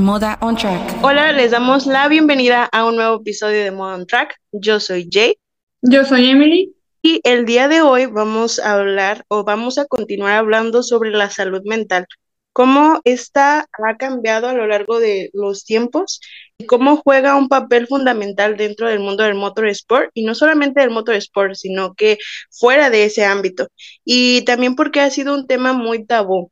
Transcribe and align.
a 0.00 0.02
Moda 0.02 0.38
on 0.40 0.56
Track. 0.56 0.80
Hola, 1.02 1.30
les 1.32 1.50
damos 1.50 1.86
la 1.86 2.08
bienvenida 2.08 2.64
a 2.72 2.86
un 2.86 2.96
nuevo 2.96 3.16
episodio 3.16 3.62
de 3.62 3.70
Moda 3.70 3.96
on 3.96 4.06
Track. 4.06 4.34
Yo 4.50 4.80
soy 4.80 5.06
Jay. 5.12 5.36
Yo 5.82 6.06
soy 6.06 6.30
Emily. 6.30 6.74
Y 7.02 7.20
el 7.22 7.44
día 7.44 7.68
de 7.68 7.82
hoy 7.82 8.06
vamos 8.06 8.58
a 8.58 8.72
hablar 8.72 9.24
o 9.28 9.44
vamos 9.44 9.76
a 9.76 9.84
continuar 9.84 10.36
hablando 10.36 10.82
sobre 10.82 11.10
la 11.10 11.28
salud 11.28 11.60
mental, 11.66 12.06
cómo 12.54 13.02
esta 13.04 13.66
ha 13.72 13.96
cambiado 13.98 14.48
a 14.48 14.54
lo 14.54 14.66
largo 14.66 15.00
de 15.00 15.28
los 15.34 15.66
tiempos 15.66 16.20
y 16.56 16.64
cómo 16.64 16.96
juega 16.96 17.36
un 17.36 17.48
papel 17.48 17.86
fundamental 17.86 18.56
dentro 18.56 18.88
del 18.88 19.00
mundo 19.00 19.24
del 19.24 19.34
motorsport 19.34 20.10
y 20.14 20.24
no 20.24 20.34
solamente 20.34 20.80
del 20.80 20.90
motorsport, 20.90 21.56
sino 21.56 21.92
que 21.92 22.16
fuera 22.50 22.88
de 22.88 23.04
ese 23.04 23.26
ámbito. 23.26 23.68
Y 24.02 24.46
también 24.46 24.76
porque 24.76 25.00
ha 25.00 25.10
sido 25.10 25.34
un 25.34 25.46
tema 25.46 25.74
muy 25.74 26.06
tabú. 26.06 26.50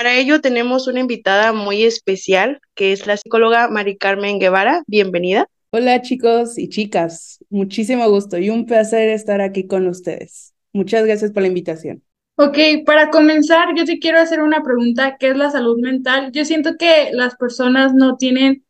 Para 0.00 0.14
ello 0.14 0.40
tenemos 0.40 0.88
una 0.88 1.00
invitada 1.00 1.52
muy 1.52 1.82
especial, 1.82 2.62
que 2.74 2.92
es 2.92 3.06
la 3.06 3.18
psicóloga 3.18 3.68
Mari 3.68 3.98
Carmen 3.98 4.38
Guevara. 4.38 4.82
Bienvenida. 4.86 5.46
Hola 5.72 6.00
chicos 6.00 6.56
y 6.56 6.70
chicas, 6.70 7.44
muchísimo 7.50 8.08
gusto 8.08 8.38
y 8.38 8.48
un 8.48 8.64
placer 8.64 9.10
estar 9.10 9.42
aquí 9.42 9.66
con 9.66 9.86
ustedes. 9.86 10.54
Muchas 10.72 11.04
gracias 11.04 11.32
por 11.32 11.42
la 11.42 11.48
invitación. 11.48 12.02
Ok, 12.36 12.56
para 12.86 13.10
comenzar, 13.10 13.74
yo 13.76 13.84
te 13.84 13.98
quiero 13.98 14.20
hacer 14.20 14.40
una 14.40 14.62
pregunta, 14.62 15.18
¿qué 15.20 15.28
es 15.28 15.36
la 15.36 15.50
salud 15.50 15.78
mental? 15.78 16.32
Yo 16.32 16.46
siento 16.46 16.78
que 16.78 17.10
las 17.12 17.36
personas 17.36 17.92
no 17.92 18.16
tienen 18.16 18.64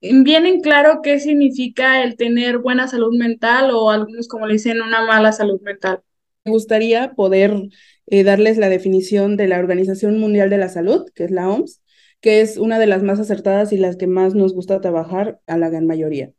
bien 0.00 0.46
en 0.46 0.62
claro 0.62 0.98
qué 1.00 1.20
significa 1.20 2.02
el 2.02 2.16
tener 2.16 2.58
buena 2.58 2.88
salud 2.88 3.16
mental 3.16 3.70
o 3.72 3.88
algunos 3.88 4.26
como 4.26 4.48
le 4.48 4.54
dicen 4.54 4.82
una 4.82 5.06
mala 5.06 5.30
salud 5.30 5.60
mental. 5.60 6.00
Gustaría 6.44 7.12
poder 7.12 7.68
eh, 8.06 8.24
darles 8.24 8.58
la 8.58 8.68
definición 8.68 9.36
de 9.36 9.46
la 9.46 9.58
Organización 9.58 10.18
Mundial 10.18 10.50
de 10.50 10.58
la 10.58 10.68
Salud, 10.68 11.04
que 11.14 11.24
es 11.24 11.30
la 11.30 11.48
OMS, 11.48 11.80
que 12.20 12.40
es 12.40 12.58
una 12.58 12.78
de 12.78 12.86
las 12.86 13.02
más 13.02 13.20
acertadas 13.20 13.72
y 13.72 13.76
las 13.76 13.96
que 13.96 14.06
más 14.06 14.34
nos 14.34 14.52
gusta 14.54 14.80
trabajar 14.80 15.40
a 15.46 15.56
la 15.56 15.68
gran 15.70 15.86
mayoría. 15.86 16.32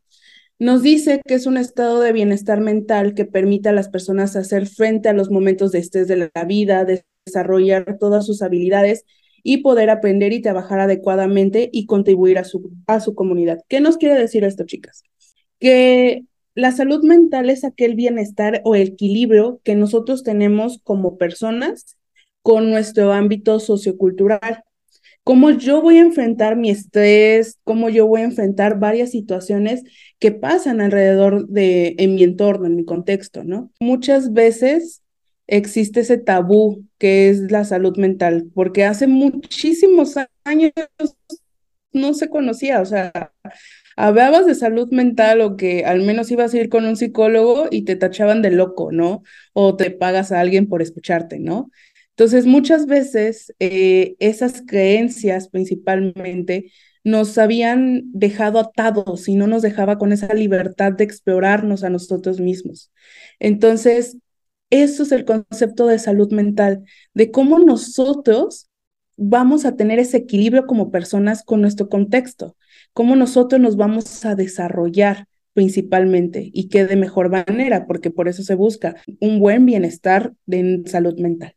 Nos 0.60 0.82
dice 0.82 1.22
que 1.26 1.34
es 1.34 1.46
un 1.46 1.58
estado 1.58 2.00
de 2.02 2.14
bienestar 2.14 2.62
mental 2.62 3.16
que 3.16 3.26
permite 3.26 3.70
a 3.70 3.74
las 3.74 3.90
personas 3.90 4.36
hacer 4.36 4.68
frente 4.68 5.10
a 5.10 5.14
los 5.14 5.30
momentos 5.30 5.72
de 5.72 5.80
estrés 5.80 6.08
de 6.08 6.32
la 6.34 6.46
vida, 6.46 6.86
desarrollar 7.26 7.98
todas 8.00 8.26
sus 8.26 8.42
habilidades 8.42 9.06
y 9.44 9.58
poder 9.58 9.90
aprender 9.90 10.32
y 10.32 10.42
trabajar 10.42 10.80
adecuadamente 10.80 11.70
y 11.72 11.86
contribuir 11.86 12.38
a 12.38 12.46
su, 12.46 12.72
a 12.88 13.00
su 13.00 13.14
comunidad. 13.16 13.60
¿Qué 13.68 13.82
nos 13.82 13.98
quiere 13.98 14.16
decir 14.16 14.44
esto, 14.46 14.64
chicas? 14.66 15.04
Que 15.60 16.24
la 16.56 16.72
salud 16.72 17.04
mental 17.04 17.50
es 17.50 17.64
aquel 17.64 17.96
bienestar 17.96 18.62
o 18.64 18.76
equilibrio 18.76 19.60
que 19.64 19.76
nosotros 19.76 20.24
tenemos 20.24 20.80
como 20.84 21.18
personas 21.18 21.98
con 22.42 22.70
nuestro 22.70 23.12
ámbito 23.12 23.60
sociocultural. 23.60 24.64
Cómo 25.24 25.52
yo 25.52 25.82
voy 25.82 25.98
a 25.98 26.02
enfrentar 26.02 26.58
mi 26.58 26.70
estrés, 26.70 27.58
cómo 27.64 27.90
yo 27.90 28.06
voy 28.08 28.22
a 28.22 28.26
enfrentar 28.26 28.78
varias 28.78 29.12
situaciones 29.12 29.84
que 30.20 30.32
pasan 30.32 30.82
alrededor 30.82 31.48
de, 31.48 31.96
en 31.98 32.16
mi 32.16 32.24
entorno, 32.24 32.68
en 32.68 32.76
mi 32.76 32.84
contexto, 32.84 33.44
¿no? 33.44 33.72
Muchas 33.80 34.34
veces 34.34 35.02
existe 35.48 36.02
ese 36.02 36.18
tabú 36.18 36.86
que 36.98 37.30
es 37.30 37.52
la 37.52 37.64
salud 37.64 37.98
mental, 37.98 38.50
porque 38.54 38.84
hace 38.84 39.08
muchísimos 39.08 40.16
años 40.44 40.72
no 41.94 42.14
se 42.14 42.30
conocía, 42.30 42.82
o 42.82 42.86
sea, 42.86 43.12
hablabas 43.96 44.46
de 44.46 44.56
salud 44.56 44.90
mental 44.92 45.42
o 45.42 45.58
que 45.58 45.86
al 45.86 46.02
menos 46.02 46.32
ibas 46.32 46.54
a 46.54 46.58
ir 46.58 46.70
con 46.70 46.86
un 46.86 46.96
psicólogo 46.96 47.68
y 47.72 47.84
te 47.84 47.96
tachaban 47.96 48.42
de 48.42 48.52
loco, 48.52 48.92
¿no? 48.92 49.24
O 49.54 49.76
te 49.76 49.92
pagas 49.92 50.32
a 50.32 50.40
alguien 50.40 50.68
por 50.68 50.82
escucharte, 50.82 51.40
¿no? 51.40 51.70
Entonces, 52.12 52.46
muchas 52.46 52.86
veces 52.86 53.54
eh, 53.60 54.16
esas 54.20 54.64
creencias 54.66 55.50
principalmente 55.50 56.72
nos 57.04 57.38
habían 57.38 58.04
dejado 58.14 58.60
atados 58.60 59.28
y 59.28 59.36
no 59.36 59.48
nos 59.48 59.62
dejaba 59.62 59.98
con 59.98 60.14
esa 60.14 60.34
libertad 60.34 60.94
de 60.94 61.04
explorarnos 61.04 61.84
a 61.84 61.90
nosotros 61.90 62.40
mismos. 62.40 62.92
Entonces, 63.40 64.18
eso 64.70 65.04
es 65.04 65.12
el 65.12 65.26
concepto 65.26 65.88
de 65.88 66.00
salud 66.00 66.32
mental, 66.32 66.84
de 67.14 67.32
cómo 67.32 67.60
nosotros 67.60 68.70
vamos 69.18 69.66
a 69.66 69.76
tener 69.76 70.00
ese 70.00 70.18
equilibrio 70.18 70.66
como 70.66 70.92
personas 70.92 71.44
con 71.44 71.62
nuestro 71.62 71.90
contexto, 71.90 72.56
cómo 72.94 73.16
nosotros 73.16 73.60
nos 73.60 73.76
vamos 73.76 74.26
a 74.26 74.36
desarrollar 74.36 75.28
principalmente 75.54 76.50
y 76.54 76.70
qué 76.70 76.86
de 76.86 76.96
mejor 76.96 77.30
manera, 77.30 77.86
porque 77.86 78.10
por 78.10 78.28
eso 78.28 78.44
se 78.44 78.56
busca 78.56 78.96
un 79.20 79.40
buen 79.40 79.66
bienestar 79.66 80.34
de 80.46 80.82
salud 80.86 81.18
mental. 81.20 81.56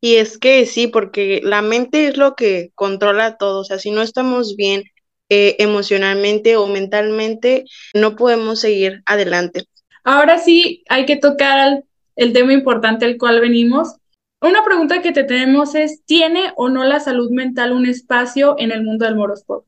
Y 0.00 0.16
es 0.16 0.38
que 0.38 0.66
sí, 0.66 0.86
porque 0.86 1.40
la 1.42 1.62
mente 1.62 2.08
es 2.08 2.16
lo 2.16 2.34
que 2.34 2.70
controla 2.74 3.36
todo, 3.36 3.60
o 3.60 3.64
sea, 3.64 3.78
si 3.78 3.90
no 3.90 4.02
estamos 4.02 4.56
bien 4.56 4.84
eh, 5.28 5.56
emocionalmente 5.58 6.56
o 6.56 6.66
mentalmente, 6.66 7.64
no 7.94 8.14
podemos 8.14 8.60
seguir 8.60 9.02
adelante. 9.06 9.64
Ahora 10.04 10.38
sí, 10.38 10.84
hay 10.88 11.04
que 11.04 11.16
tocar 11.16 11.82
el 12.14 12.32
tema 12.32 12.52
importante 12.52 13.04
al 13.04 13.16
cual 13.18 13.40
venimos. 13.40 13.96
Una 14.40 14.62
pregunta 14.64 15.02
que 15.02 15.12
te 15.12 15.24
tenemos 15.24 15.74
es, 15.74 16.04
¿tiene 16.04 16.52
o 16.56 16.68
no 16.68 16.84
la 16.84 17.00
salud 17.00 17.30
mental 17.30 17.72
un 17.72 17.86
espacio 17.86 18.54
en 18.58 18.70
el 18.70 18.84
mundo 18.84 19.04
del 19.04 19.16
morosport? 19.16 19.66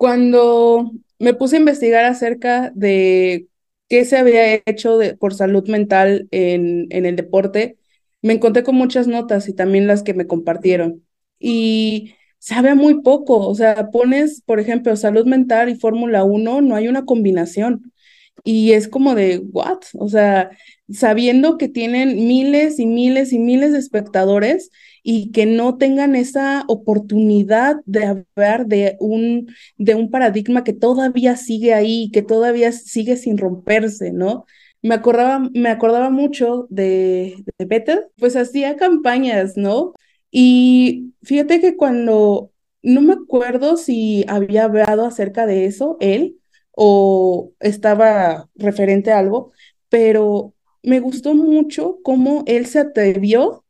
Cuando 0.00 0.92
me 1.18 1.34
puse 1.34 1.56
a 1.56 1.58
investigar 1.60 2.04
acerca 2.06 2.70
de 2.74 3.48
qué 3.88 4.04
se 4.06 4.16
había 4.16 4.54
hecho 4.66 4.98
por 5.18 5.34
salud 5.34 5.68
mental 5.68 6.26
en, 6.30 6.86
en 6.90 7.04
el 7.06 7.16
deporte, 7.16 7.76
me 8.22 8.32
encontré 8.34 8.62
con 8.64 8.76
muchas 8.76 9.06
notas 9.08 9.46
y 9.48 9.54
también 9.54 9.86
las 9.86 10.02
que 10.02 10.14
me 10.14 10.26
compartieron. 10.26 11.04
Y 11.38 12.14
sabe 12.38 12.74
muy 12.74 13.02
poco, 13.02 13.46
o 13.48 13.54
sea, 13.54 13.90
pones, 13.90 14.40
por 14.42 14.58
ejemplo, 14.60 14.96
salud 14.96 15.26
mental 15.26 15.68
y 15.68 15.76
Fórmula 15.76 16.24
1, 16.24 16.62
no 16.62 16.76
hay 16.76 16.88
una 16.88 17.04
combinación. 17.04 17.92
Y 18.44 18.72
es 18.72 18.88
como 18.88 19.14
de, 19.14 19.38
¿what? 19.38 19.80
O 19.94 20.08
sea, 20.08 20.50
sabiendo 20.90 21.58
que 21.58 21.68
tienen 21.68 22.26
miles 22.26 22.78
y 22.78 22.86
miles 22.86 23.32
y 23.32 23.38
miles 23.38 23.72
de 23.72 23.78
espectadores 23.78 24.70
y 25.02 25.30
que 25.32 25.46
no 25.46 25.78
tengan 25.78 26.16
esa 26.16 26.64
oportunidad 26.68 27.76
de 27.86 28.04
hablar 28.04 28.66
de 28.66 28.96
un, 29.00 29.48
de 29.78 29.94
un 29.94 30.10
paradigma 30.10 30.64
que 30.64 30.72
todavía 30.72 31.36
sigue 31.36 31.74
ahí, 31.74 32.10
que 32.12 32.22
todavía 32.22 32.72
sigue 32.72 33.16
sin 33.16 33.38
romperse, 33.38 34.12
¿no? 34.12 34.46
Me 34.82 34.94
acordaba, 34.94 35.50
me 35.54 35.68
acordaba 35.68 36.10
mucho 36.10 36.66
de, 36.70 37.44
de 37.58 37.66
Peter, 37.66 38.08
pues 38.16 38.36
hacía 38.36 38.76
campañas, 38.76 39.56
¿no? 39.56 39.92
Y 40.30 41.12
fíjate 41.22 41.60
que 41.60 41.76
cuando, 41.76 42.52
no 42.82 43.02
me 43.02 43.14
acuerdo 43.14 43.76
si 43.76 44.24
había 44.28 44.64
hablado 44.64 45.04
acerca 45.06 45.46
de 45.46 45.66
eso, 45.66 45.96
él, 46.00 46.39
o 46.72 47.52
estaba 47.60 48.48
referente 48.54 49.12
a 49.12 49.18
algo, 49.18 49.52
pero 49.88 50.54
me 50.82 51.00
gustó 51.00 51.34
mucho 51.34 51.98
cómo 52.02 52.44
él 52.46 52.66
se 52.66 52.78
atrevió 52.78 53.64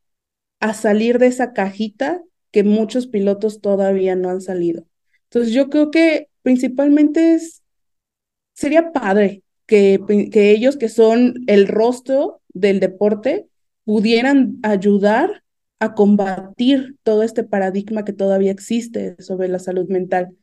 a 0.60 0.74
salir 0.74 1.18
de 1.18 1.26
esa 1.26 1.52
cajita 1.52 2.22
que 2.50 2.64
muchos 2.64 3.06
pilotos 3.06 3.60
todavía 3.60 4.16
no 4.16 4.30
han 4.30 4.40
salido. 4.40 4.84
Entonces 5.24 5.52
yo 5.52 5.70
creo 5.70 5.90
que 5.90 6.28
principalmente 6.42 7.34
es, 7.34 7.62
sería 8.52 8.92
padre 8.92 9.42
que, 9.66 10.00
que 10.30 10.50
ellos 10.50 10.76
que 10.76 10.88
son 10.88 11.34
el 11.46 11.68
rostro 11.68 12.40
del 12.52 12.80
deporte 12.80 13.46
pudieran 13.84 14.58
ayudar 14.62 15.42
a 15.78 15.94
combatir 15.94 16.96
todo 17.02 17.22
este 17.22 17.42
paradigma 17.42 18.04
que 18.04 18.12
todavía 18.12 18.52
existe 18.52 19.16
sobre 19.20 19.48
la 19.48 19.58
salud 19.58 19.88
mental. 19.88 20.36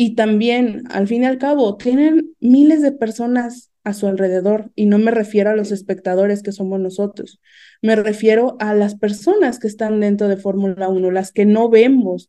Y 0.00 0.14
también, 0.14 0.84
al 0.92 1.08
fin 1.08 1.24
y 1.24 1.26
al 1.26 1.38
cabo, 1.38 1.76
tienen 1.76 2.32
miles 2.38 2.82
de 2.82 2.92
personas 2.92 3.72
a 3.88 3.94
su 3.94 4.06
alrededor 4.06 4.70
y 4.74 4.86
no 4.86 4.98
me 4.98 5.10
refiero 5.10 5.50
a 5.50 5.56
los 5.56 5.72
espectadores 5.72 6.42
que 6.42 6.52
somos 6.52 6.78
nosotros, 6.80 7.40
me 7.80 7.94
refiero 7.94 8.56
a 8.58 8.74
las 8.74 8.96
personas 8.96 9.58
que 9.58 9.68
están 9.68 10.00
dentro 10.00 10.28
de 10.28 10.36
Fórmula 10.36 10.88
1, 10.88 11.10
las 11.10 11.32
que 11.32 11.46
no 11.46 11.68
vemos 11.68 12.28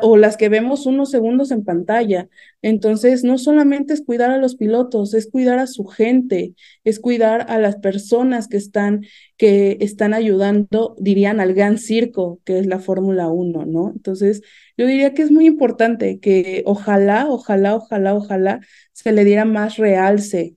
o 0.00 0.16
las 0.16 0.36
que 0.36 0.48
vemos 0.48 0.86
unos 0.86 1.10
segundos 1.10 1.50
en 1.50 1.64
pantalla. 1.64 2.28
Entonces, 2.62 3.22
no 3.22 3.36
solamente 3.36 3.92
es 3.92 4.02
cuidar 4.02 4.30
a 4.30 4.38
los 4.38 4.56
pilotos, 4.56 5.12
es 5.14 5.30
cuidar 5.30 5.58
a 5.58 5.66
su 5.66 5.84
gente, 5.84 6.54
es 6.82 6.98
cuidar 6.98 7.46
a 7.50 7.58
las 7.58 7.76
personas 7.76 8.48
que 8.48 8.56
están 8.56 9.02
que 9.36 9.76
están 9.80 10.14
ayudando, 10.14 10.96
dirían, 10.98 11.40
al 11.40 11.52
gran 11.52 11.76
circo 11.76 12.40
que 12.44 12.58
es 12.58 12.66
la 12.66 12.78
Fórmula 12.78 13.28
1, 13.28 13.66
¿no? 13.66 13.90
Entonces, 13.94 14.40
yo 14.78 14.86
diría 14.86 15.12
que 15.14 15.22
es 15.22 15.30
muy 15.30 15.46
importante 15.46 16.20
que 16.20 16.62
ojalá, 16.66 17.26
ojalá, 17.28 17.76
ojalá, 17.76 18.14
ojalá 18.14 18.60
se 18.92 19.12
le 19.12 19.24
diera 19.24 19.44
más 19.44 19.76
realce 19.76 20.56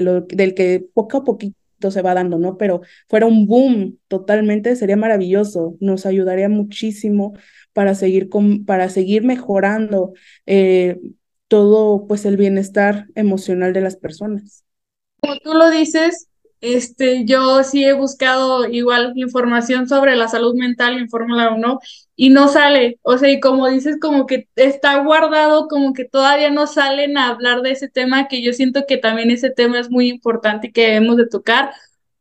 del 0.00 0.54
que 0.54 0.84
poco 0.94 1.18
a 1.18 1.24
poquito 1.24 1.90
se 1.90 2.02
va 2.02 2.14
dando, 2.14 2.38
¿no? 2.38 2.56
Pero 2.56 2.82
fuera 3.08 3.26
un 3.26 3.46
boom 3.46 3.98
totalmente, 4.08 4.76
sería 4.76 4.96
maravilloso, 4.96 5.76
nos 5.80 6.06
ayudaría 6.06 6.48
muchísimo 6.48 7.34
para 7.72 7.94
seguir, 7.94 8.28
con, 8.28 8.64
para 8.64 8.88
seguir 8.88 9.24
mejorando 9.24 10.12
eh, 10.46 11.00
todo, 11.48 12.06
pues, 12.06 12.24
el 12.24 12.36
bienestar 12.36 13.06
emocional 13.14 13.72
de 13.72 13.80
las 13.80 13.96
personas. 13.96 14.64
Como 15.20 15.36
tú 15.38 15.54
lo 15.54 15.70
dices, 15.70 16.28
Este, 16.62 17.24
yo 17.24 17.64
sí 17.64 17.84
he 17.84 17.92
buscado 17.92 18.68
igual 18.68 19.14
información 19.16 19.88
sobre 19.88 20.14
la 20.14 20.28
salud 20.28 20.54
mental 20.54 20.96
en 20.96 21.08
Fórmula 21.08 21.50
1 21.52 21.80
y 22.14 22.30
no 22.30 22.46
sale, 22.46 23.00
o 23.02 23.18
sea, 23.18 23.30
y 23.30 23.40
como 23.40 23.68
dices, 23.68 23.98
como 24.00 24.26
que 24.26 24.48
está 24.54 24.96
guardado, 25.02 25.66
como 25.66 25.92
que 25.92 26.04
todavía 26.04 26.50
no 26.50 26.68
salen 26.68 27.18
a 27.18 27.26
hablar 27.28 27.62
de 27.62 27.72
ese 27.72 27.88
tema, 27.88 28.28
que 28.28 28.42
yo 28.42 28.52
siento 28.52 28.84
que 28.86 28.96
también 28.96 29.32
ese 29.32 29.50
tema 29.50 29.80
es 29.80 29.90
muy 29.90 30.08
importante 30.08 30.68
y 30.68 30.72
que 30.72 30.82
debemos 30.86 31.16
de 31.16 31.26
tocar, 31.26 31.72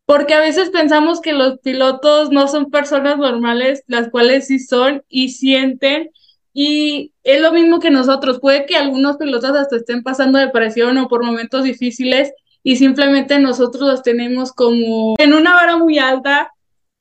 porque 0.08 0.34
a 0.34 0.40
veces 0.40 0.72
pensamos 0.72 1.22
que 1.22 1.34
los 1.34 1.60
pilotos 1.60 2.32
no 2.32 2.48
son 2.48 2.72
personas 2.72 3.20
normales, 3.20 3.84
las 3.86 4.10
cuales 4.10 4.48
sí 4.48 4.58
son 4.58 5.04
y 5.08 5.30
sienten, 5.30 6.10
y 6.52 7.14
es 7.24 7.42
lo 7.42 7.54
mismo 7.54 7.80
que 7.80 7.92
nosotros, 7.92 8.40
puede 8.40 8.66
que 8.66 8.76
algunos 8.76 9.18
pilotos 9.18 9.52
hasta 9.52 9.76
estén 9.78 10.02
pasando 10.02 10.40
depresión 10.40 10.98
o 10.98 11.08
por 11.08 11.24
momentos 11.24 11.64
difíciles, 11.64 12.34
y 12.64 12.76
simplemente 12.76 13.40
nosotros 13.40 13.88
los 13.88 14.04
tenemos 14.04 14.52
como 14.52 15.16
en 15.18 15.34
una 15.34 15.54
vara 15.54 15.78
muy 15.78 15.98
alta 16.00 16.52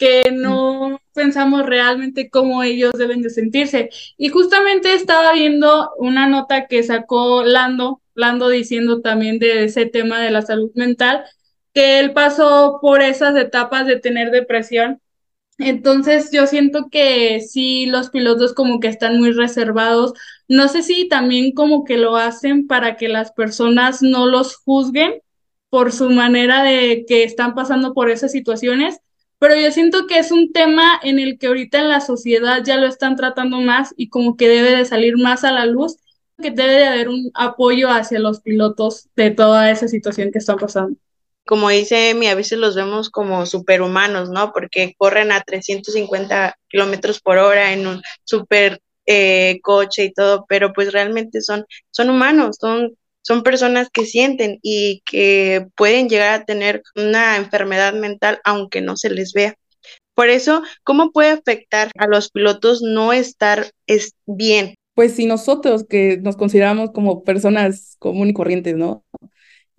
que 0.00 0.30
no 0.32 0.98
pensamos 1.12 1.66
realmente 1.66 2.30
cómo 2.30 2.62
ellos 2.62 2.92
deben 2.96 3.20
de 3.20 3.28
sentirse. 3.28 3.90
Y 4.16 4.30
justamente 4.30 4.94
estaba 4.94 5.34
viendo 5.34 5.90
una 5.98 6.26
nota 6.26 6.66
que 6.66 6.82
sacó 6.82 7.44
Lando, 7.44 8.00
Lando 8.14 8.48
diciendo 8.48 9.02
también 9.02 9.38
de 9.38 9.64
ese 9.64 9.84
tema 9.84 10.18
de 10.20 10.30
la 10.30 10.40
salud 10.40 10.70
mental, 10.74 11.24
que 11.74 12.00
él 12.00 12.12
pasó 12.14 12.78
por 12.80 13.02
esas 13.02 13.36
etapas 13.36 13.86
de 13.86 14.00
tener 14.00 14.30
depresión. 14.30 15.02
Entonces 15.58 16.30
yo 16.32 16.46
siento 16.46 16.88
que 16.90 17.40
sí, 17.40 17.84
los 17.84 18.08
pilotos 18.08 18.54
como 18.54 18.80
que 18.80 18.88
están 18.88 19.18
muy 19.18 19.32
reservados. 19.32 20.14
No 20.48 20.68
sé 20.68 20.82
si 20.82 21.08
también 21.08 21.52
como 21.52 21.84
que 21.84 21.98
lo 21.98 22.16
hacen 22.16 22.66
para 22.66 22.96
que 22.96 23.08
las 23.08 23.32
personas 23.32 24.00
no 24.00 24.26
los 24.26 24.56
juzguen 24.56 25.20
por 25.70 25.92
su 25.92 26.10
manera 26.10 26.62
de 26.62 27.04
que 27.06 27.24
están 27.24 27.54
pasando 27.54 27.94
por 27.94 28.10
esas 28.10 28.32
situaciones, 28.32 28.98
pero 29.38 29.56
yo 29.56 29.72
siento 29.72 30.06
que 30.06 30.18
es 30.18 30.32
un 30.32 30.52
tema 30.52 31.00
en 31.02 31.18
el 31.18 31.38
que 31.38 31.46
ahorita 31.46 31.78
en 31.78 31.88
la 31.88 32.02
sociedad 32.02 32.62
ya 32.62 32.76
lo 32.76 32.86
están 32.86 33.16
tratando 33.16 33.60
más 33.60 33.94
y 33.96 34.10
como 34.10 34.36
que 34.36 34.48
debe 34.48 34.76
de 34.76 34.84
salir 34.84 35.16
más 35.16 35.44
a 35.44 35.52
la 35.52 35.64
luz, 35.64 35.96
que 36.42 36.50
debe 36.50 36.74
de 36.74 36.86
haber 36.86 37.08
un 37.08 37.30
apoyo 37.34 37.88
hacia 37.88 38.18
los 38.18 38.40
pilotos 38.40 39.08
de 39.16 39.30
toda 39.30 39.70
esa 39.70 39.88
situación 39.88 40.30
que 40.30 40.38
están 40.38 40.58
pasando. 40.58 40.98
Como 41.46 41.70
dice 41.70 42.10
Emi, 42.10 42.26
a 42.26 42.34
veces 42.34 42.58
los 42.58 42.76
vemos 42.76 43.08
como 43.08 43.46
superhumanos, 43.46 44.28
¿no? 44.28 44.52
Porque 44.52 44.94
corren 44.98 45.32
a 45.32 45.40
350 45.40 46.56
kilómetros 46.68 47.20
por 47.20 47.38
hora 47.38 47.72
en 47.72 47.86
un 47.86 48.02
super 48.24 48.80
eh, 49.06 49.58
coche 49.62 50.04
y 50.04 50.12
todo, 50.12 50.44
pero 50.48 50.72
pues 50.72 50.92
realmente 50.92 51.40
son, 51.40 51.64
son 51.90 52.10
humanos, 52.10 52.58
son 52.60 52.94
son 53.22 53.42
personas 53.42 53.88
que 53.92 54.06
sienten 54.06 54.58
y 54.62 55.02
que 55.04 55.66
pueden 55.76 56.08
llegar 56.08 56.40
a 56.40 56.44
tener 56.44 56.82
una 56.96 57.36
enfermedad 57.36 57.94
mental 57.94 58.40
aunque 58.44 58.80
no 58.80 58.96
se 58.96 59.10
les 59.10 59.32
vea. 59.32 59.54
Por 60.14 60.28
eso, 60.28 60.62
¿cómo 60.84 61.12
puede 61.12 61.30
afectar 61.30 61.90
a 61.96 62.06
los 62.06 62.30
pilotos 62.30 62.82
no 62.82 63.12
estar 63.12 63.70
es 63.86 64.12
bien? 64.26 64.74
Pues 64.94 65.14
si 65.14 65.24
nosotros 65.24 65.86
que 65.88 66.18
nos 66.18 66.36
consideramos 66.36 66.90
como 66.90 67.24
personas 67.24 67.96
común 67.98 68.28
y 68.28 68.34
corrientes, 68.34 68.76
¿no? 68.76 69.02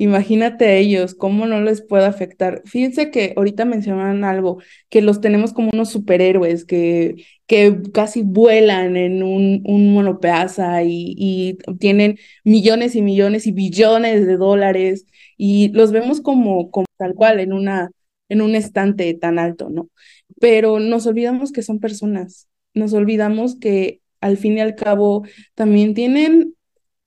Imagínate 0.01 0.65
a 0.65 0.73
ellos, 0.77 1.13
cómo 1.13 1.45
no 1.45 1.61
les 1.61 1.83
puede 1.83 2.05
afectar. 2.05 2.63
Fíjense 2.65 3.11
que 3.11 3.35
ahorita 3.37 3.65
mencionan 3.65 4.23
algo, 4.23 4.57
que 4.89 4.99
los 5.03 5.21
tenemos 5.21 5.53
como 5.53 5.69
unos 5.71 5.89
superhéroes 5.91 6.65
que, 6.65 7.23
que 7.45 7.77
casi 7.93 8.23
vuelan 8.23 8.97
en 8.97 9.21
un, 9.21 9.61
un 9.63 9.93
monoplaza 9.93 10.81
y, 10.81 11.13
y 11.15 11.57
tienen 11.77 12.17
millones 12.43 12.95
y 12.95 13.03
millones 13.03 13.45
y 13.45 13.51
billones 13.51 14.25
de 14.25 14.37
dólares 14.37 15.05
y 15.37 15.69
los 15.69 15.91
vemos 15.91 16.19
como, 16.19 16.71
como 16.71 16.87
tal 16.97 17.13
cual 17.13 17.39
en, 17.39 17.53
una, 17.53 17.91
en 18.27 18.41
un 18.41 18.55
estante 18.55 19.13
tan 19.13 19.37
alto, 19.37 19.69
¿no? 19.69 19.91
Pero 20.39 20.79
nos 20.79 21.05
olvidamos 21.05 21.51
que 21.51 21.61
son 21.61 21.79
personas, 21.79 22.47
nos 22.73 22.93
olvidamos 22.93 23.55
que 23.55 24.01
al 24.19 24.37
fin 24.37 24.57
y 24.57 24.61
al 24.61 24.73
cabo 24.73 25.25
también 25.53 25.93
tienen 25.93 26.55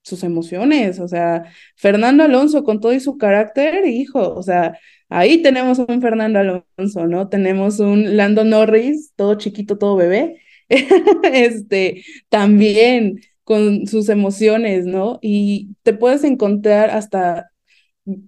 sus 0.05 0.23
emociones, 0.23 1.01
o 1.01 1.09
sea, 1.09 1.45
Fernando 1.77 2.25
Alonso 2.25 2.65
con 2.65 2.81
todo 2.81 2.93
y 2.93 3.01
su 3.01 3.19
carácter, 3.19 3.87
hijo, 3.87 4.35
o 4.35 4.43
sea, 4.43 4.79
ahí 5.09 5.43
tenemos 5.43 5.79
un 5.81 6.01
Fernando 6.03 6.39
Alonso, 6.39 7.07
¿no? 7.07 7.29
Tenemos 7.29 7.81
un 7.81 8.17
Lando 8.17 8.45
Norris, 8.45 9.13
todo 9.17 9.37
chiquito, 9.37 9.79
todo 9.79 9.97
bebé, 9.97 10.41
este, 11.33 12.05
también 12.29 13.21
con 13.45 13.87
sus 13.87 14.09
emociones, 14.09 14.87
¿no? 14.87 15.19
Y 15.23 15.77
te 15.83 15.95
puedes 15.95 16.25
encontrar 16.25 16.91
hasta 16.91 17.51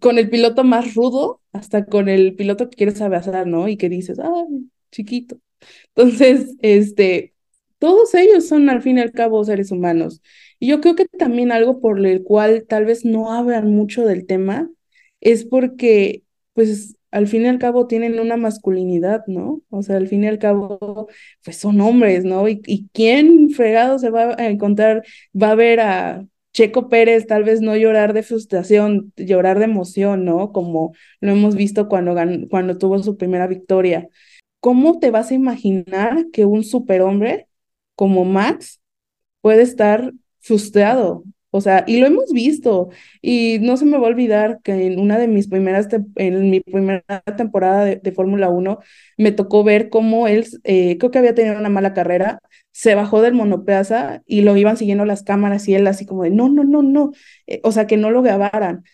con 0.01 0.19
el 0.19 0.31
piloto 0.31 0.65
más 0.65 0.95
rudo, 0.95 1.43
hasta 1.53 1.85
con 1.87 2.09
el 2.09 2.35
piloto 2.37 2.71
que 2.71 2.77
quieres 2.77 3.01
abrazar, 3.01 3.47
¿no? 3.47 3.69
Y 3.69 3.77
que 3.77 3.89
dices, 3.89 4.19
ah, 4.19 4.45
chiquito. 4.91 5.39
Entonces, 5.95 6.55
este, 6.61 7.35
todos 7.79 8.15
ellos 8.15 8.49
son 8.49 8.69
al 8.71 8.83
fin 8.83 8.99
y 8.99 9.01
al 9.03 9.13
cabo 9.13 9.45
seres 9.45 9.71
humanos. 9.71 10.23
Y 10.59 10.69
yo 10.69 10.81
creo 10.81 10.95
que 10.97 11.07
también 11.07 11.53
algo 11.53 11.81
por 11.81 12.05
el 12.05 12.23
cual 12.23 12.65
tal 12.69 12.85
vez 12.87 13.05
no 13.05 13.33
hablan 13.33 13.71
mucho 13.75 14.05
del 14.07 14.27
tema 14.27 14.71
es 15.21 15.45
porque, 15.45 16.23
pues, 16.55 16.97
al 17.11 17.29
fin 17.29 17.43
y 17.43 17.47
al 17.49 17.59
cabo 17.59 17.87
tienen 17.87 18.19
una 18.21 18.37
masculinidad, 18.37 19.25
¿no? 19.27 19.63
O 19.71 19.83
sea, 19.83 19.97
al 19.97 20.09
fin 20.09 20.25
y 20.25 20.27
al 20.29 20.39
cabo, 20.39 21.09
pues 21.45 21.57
son 21.57 21.81
hombres, 21.81 22.25
¿no? 22.25 22.49
Y, 22.49 22.61
y 22.67 22.89
quién 22.93 23.51
fregado 23.51 23.99
se 23.99 24.11
va 24.11 24.35
a 24.39 24.47
encontrar, 24.49 25.05
va 25.41 25.53
a 25.53 25.55
ver 25.55 25.81
a 25.81 26.27
Checo 26.53 26.89
Pérez 26.89 27.27
tal 27.27 27.45
vez 27.45 27.61
no 27.61 27.77
llorar 27.77 28.15
de 28.15 28.23
frustración, 28.23 29.13
llorar 29.17 29.59
de 29.59 29.67
emoción, 29.67 30.25
¿no? 30.25 30.53
Como 30.53 30.95
lo 31.21 31.33
hemos 31.33 31.55
visto 31.55 31.89
cuando, 31.89 32.15
cuando 32.49 32.79
tuvo 32.79 32.99
su 33.03 33.17
primera 33.19 33.47
victoria. 33.47 34.09
¿Cómo 34.61 34.99
te 34.99 35.11
vas 35.11 35.31
a 35.31 35.35
imaginar 35.35 36.27
que 36.33 36.45
un 36.47 36.65
superhombre 36.65 37.49
como 37.95 38.25
Max 38.25 38.81
puede 39.43 39.63
estar 39.63 40.13
frustrado. 40.47 41.25
O 41.51 41.61
sea, 41.61 41.85
y 41.87 41.99
lo 41.99 42.07
hemos 42.07 42.33
visto. 42.33 42.91
Y 43.23 43.59
no 43.61 43.77
se 43.77 43.87
me 43.87 43.99
va 43.99 44.07
a 44.07 44.11
olvidar 44.11 44.61
que 44.63 44.87
en 44.87 45.01
una 45.01 45.19
de 45.19 45.27
mis 45.27 45.49
primeras, 45.49 45.89
en 46.17 46.51
mi 46.51 46.61
primera 46.61 47.03
temporada 47.37 47.85
de, 47.85 48.13
Fórmula 48.13 48.51
1, 48.51 48.79
me 49.17 49.33
tocó 49.33 49.65
ver 49.65 49.89
cómo 49.89 50.29
él, 50.29 50.47
eh, 50.65 50.99
creo 50.99 51.11
que 51.11 51.19
había 51.19 51.35
tenido 51.35 51.59
una 51.59 51.71
mala 51.71 51.95
carrera, 51.95 52.41
se 52.73 52.95
bajó 52.95 53.23
del 53.23 53.35
monoplaza 53.35 54.23
y 54.27 54.43
lo 54.43 54.57
iban 54.57 54.77
siguiendo 54.77 55.07
las 55.07 55.23
cámaras 55.23 55.67
y 55.69 55.75
él 55.75 55.87
así 55.87 56.05
como 56.05 56.25
de, 56.25 56.31
no, 56.31 56.49
no, 56.51 56.65
no, 56.65 56.83
no. 56.83 57.13
Eh, 57.47 57.61
o 57.65 57.73
sea, 57.73 57.87
que 57.87 57.97
no 57.97 58.11
lo 58.11 58.23
grabaran. 58.23 58.85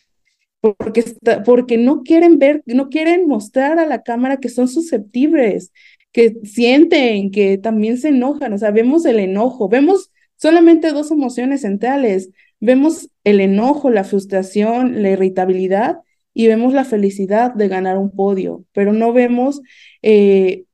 Porque, 0.61 1.05
porque 1.45 1.77
no 1.79 2.03
quieren 2.05 2.39
ver, 2.39 2.63
no 2.67 2.89
quieren 2.89 3.27
mostrar 3.27 3.81
a 3.81 3.87
la 3.87 4.03
cámara 4.05 4.37
que 4.39 4.49
son 4.49 4.69
susceptibles, 4.69 5.73
que 6.13 6.37
sienten, 6.45 7.33
que 7.33 7.59
también 7.59 7.99
se 7.99 8.09
enojan. 8.11 8.53
O 8.53 8.59
sea, 8.59 8.71
vemos 8.71 9.05
el 9.05 9.19
enojo, 9.19 9.69
vemos 9.69 10.12
solamente 10.43 10.93
dos 10.93 11.13
emociones 11.13 11.61
centrales. 11.61 12.31
Vemos 12.59 13.11
el 13.23 13.41
enojo, 13.41 13.91
la 13.91 14.03
frustración, 14.03 15.01
la 15.03 15.11
irritabilidad 15.11 15.99
y 16.35 16.49
vemos 16.49 16.75
la 16.75 16.85
felicidad 16.85 17.55
de 17.55 17.69
ganar 17.69 17.97
un 17.97 18.11
podio, 18.11 18.65
pero 18.73 18.93
no 18.93 19.13
vemos 19.13 19.61
eh, 20.03 20.65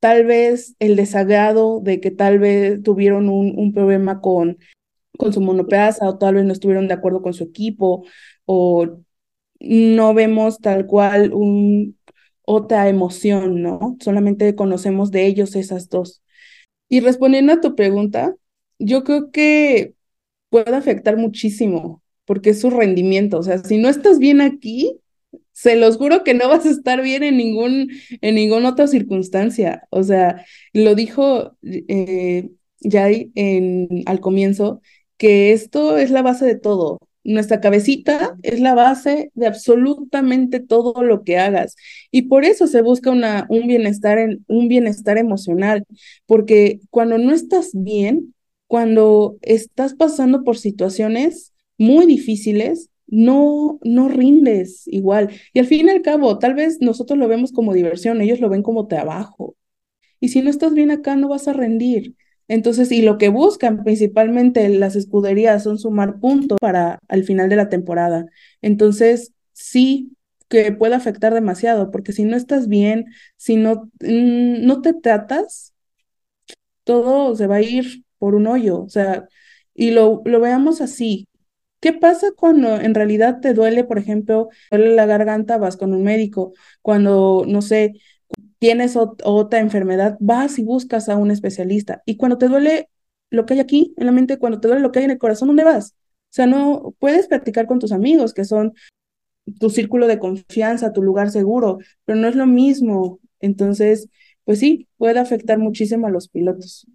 tal 0.00 0.26
vez 0.26 0.76
el 0.78 0.96
desagrado 0.96 1.80
de 1.80 2.00
que 2.00 2.10
tal 2.10 2.38
vez 2.38 2.82
tuvieron 2.82 3.30
un, 3.30 3.72
problema 3.72 4.20
con, 4.20 4.58
con 5.16 5.32
su 5.32 5.40
monoplaza 5.40 6.06
o 6.08 6.18
tal 6.18 6.34
vez 6.36 6.44
no 6.44 6.52
estuvieron 6.52 6.86
de 6.88 6.94
acuerdo 6.94 7.22
con 7.22 7.32
su 7.32 7.44
equipo 7.44 8.04
o 8.44 9.00
no 9.60 10.14
vemos 10.14 10.58
tal 10.58 10.86
cual 10.86 11.32
un, 11.32 11.98
otra 12.42 12.88
emoción, 12.88 13.62
¿no? 13.62 13.96
Solamente 14.00 14.54
conocemos 14.54 15.10
de 15.10 15.26
ellos 15.26 15.56
esas 15.56 15.88
dos. 15.88 16.22
Y 16.88 17.00
respondiendo 17.00 17.54
a 17.54 17.60
tu 17.60 17.74
pregunta, 17.74 18.34
yo 18.78 19.04
creo 19.04 19.30
que 19.30 19.94
puede 20.50 20.74
afectar 20.76 21.16
muchísimo, 21.16 22.02
porque 22.24 22.50
es 22.50 22.60
su 22.60 22.70
rendimiento. 22.70 23.38
O 23.38 23.42
sea, 23.42 23.58
si 23.58 23.78
no 23.78 23.88
estás 23.88 24.18
bien 24.18 24.40
aquí, 24.40 24.98
se 25.52 25.76
los 25.76 25.96
juro 25.96 26.24
que 26.24 26.34
no 26.34 26.48
vas 26.48 26.66
a 26.66 26.70
estar 26.70 27.02
bien 27.02 27.22
en 27.24 27.36
ningún, 27.36 27.90
en 28.20 28.34
ninguna 28.34 28.70
otra 28.70 28.86
circunstancia. 28.86 29.86
O 29.90 30.02
sea, 30.04 30.44
lo 30.72 30.94
dijo 30.94 31.56
eh, 31.62 32.48
en, 32.80 34.02
al 34.06 34.20
comienzo, 34.20 34.80
que 35.16 35.52
esto 35.52 35.98
es 35.98 36.10
la 36.10 36.22
base 36.22 36.46
de 36.46 36.56
todo. 36.56 36.98
Nuestra 37.24 37.60
cabecita 37.60 38.36
es 38.42 38.60
la 38.60 38.74
base 38.74 39.30
de 39.34 39.46
absolutamente 39.48 40.60
todo 40.60 41.02
lo 41.02 41.24
que 41.24 41.38
hagas. 41.38 41.74
Y 42.10 42.22
por 42.22 42.44
eso 42.44 42.66
se 42.66 42.80
busca 42.82 43.10
una, 43.10 43.46
un, 43.50 43.66
bienestar 43.66 44.18
en, 44.18 44.44
un 44.48 44.68
bienestar 44.68 45.18
emocional, 45.18 45.84
porque 46.26 46.80
cuando 46.90 47.18
no 47.18 47.32
estás 47.32 47.70
bien, 47.74 48.34
cuando 48.68 49.38
estás 49.42 49.94
pasando 49.94 50.44
por 50.44 50.58
situaciones 50.58 51.52
muy 51.78 52.06
difíciles, 52.06 52.90
no, 53.06 53.80
no 53.82 54.08
rindes 54.08 54.86
igual. 54.86 55.30
Y 55.52 55.58
al 55.60 55.66
fin 55.66 55.88
y 55.88 55.90
al 55.90 56.02
cabo, 56.02 56.38
tal 56.38 56.54
vez 56.54 56.78
nosotros 56.80 57.18
lo 57.18 57.28
vemos 57.28 57.52
como 57.52 57.74
diversión, 57.74 58.20
ellos 58.20 58.40
lo 58.40 58.50
ven 58.50 58.62
como 58.62 58.86
trabajo. 58.86 59.56
Y 60.20 60.28
si 60.28 60.42
no 60.42 60.50
estás 60.50 60.74
bien 60.74 60.90
acá, 60.90 61.16
no 61.16 61.28
vas 61.28 61.48
a 61.48 61.52
rendir. 61.52 62.14
Entonces, 62.48 62.92
y 62.92 63.02
lo 63.02 63.18
que 63.18 63.28
buscan 63.30 63.84
principalmente 63.84 64.68
las 64.68 64.96
escuderías 64.96 65.64
son 65.64 65.78
sumar 65.78 66.20
puntos 66.20 66.58
para 66.60 66.98
al 67.08 67.24
final 67.24 67.48
de 67.48 67.56
la 67.56 67.68
temporada. 67.68 68.26
Entonces, 68.62 69.32
sí, 69.52 70.12
que 70.48 70.72
puede 70.72 70.94
afectar 70.94 71.34
demasiado, 71.34 71.90
porque 71.90 72.12
si 72.12 72.24
no 72.24 72.36
estás 72.36 72.68
bien, 72.68 73.06
si 73.36 73.56
no, 73.56 73.90
mm, 74.00 74.66
no 74.66 74.82
te 74.82 74.94
tratas, 74.94 75.74
todo 76.84 77.36
se 77.36 77.46
va 77.46 77.56
a 77.56 77.62
ir 77.62 78.02
por 78.18 78.34
un 78.34 78.46
hoyo, 78.46 78.82
o 78.82 78.88
sea, 78.88 79.28
y 79.74 79.90
lo, 79.92 80.22
lo 80.24 80.40
veamos 80.40 80.80
así. 80.80 81.28
¿Qué 81.80 81.92
pasa 81.92 82.28
cuando 82.36 82.76
en 82.80 82.94
realidad 82.94 83.40
te 83.40 83.54
duele, 83.54 83.84
por 83.84 83.98
ejemplo, 83.98 84.48
duele 84.70 84.94
la 84.96 85.06
garganta, 85.06 85.58
vas 85.58 85.76
con 85.76 85.94
un 85.94 86.02
médico? 86.02 86.52
Cuando, 86.82 87.44
no 87.46 87.62
sé, 87.62 87.94
tienes 88.58 88.96
otra 88.96 89.60
enfermedad, 89.60 90.16
vas 90.20 90.58
y 90.58 90.64
buscas 90.64 91.08
a 91.08 91.16
un 91.16 91.30
especialista. 91.30 92.02
Y 92.06 92.16
cuando 92.16 92.38
te 92.38 92.48
duele 92.48 92.90
lo 93.30 93.46
que 93.46 93.54
hay 93.54 93.60
aquí 93.60 93.94
en 93.96 94.06
la 94.06 94.12
mente, 94.12 94.38
cuando 94.38 94.60
te 94.60 94.68
duele 94.68 94.82
lo 94.82 94.92
que 94.92 95.00
hay 95.00 95.04
en 95.04 95.12
el 95.12 95.18
corazón, 95.18 95.48
¿dónde 95.48 95.64
vas? 95.64 95.94
O 96.30 96.30
sea, 96.30 96.46
no 96.46 96.94
puedes 96.98 97.28
practicar 97.28 97.66
con 97.66 97.78
tus 97.78 97.92
amigos, 97.92 98.34
que 98.34 98.44
son 98.44 98.74
tu 99.60 99.70
círculo 99.70 100.06
de 100.06 100.18
confianza, 100.18 100.92
tu 100.92 101.02
lugar 101.02 101.30
seguro, 101.30 101.78
pero 102.04 102.18
no 102.18 102.28
es 102.28 102.36
lo 102.36 102.46
mismo. 102.46 103.20
Entonces, 103.40 104.08
pues 104.44 104.58
sí, 104.58 104.88
puede 104.96 105.18
afectar 105.20 105.58
muchísimo 105.58 106.06
a 106.06 106.10
los 106.10 106.28
pilotos. 106.28 106.86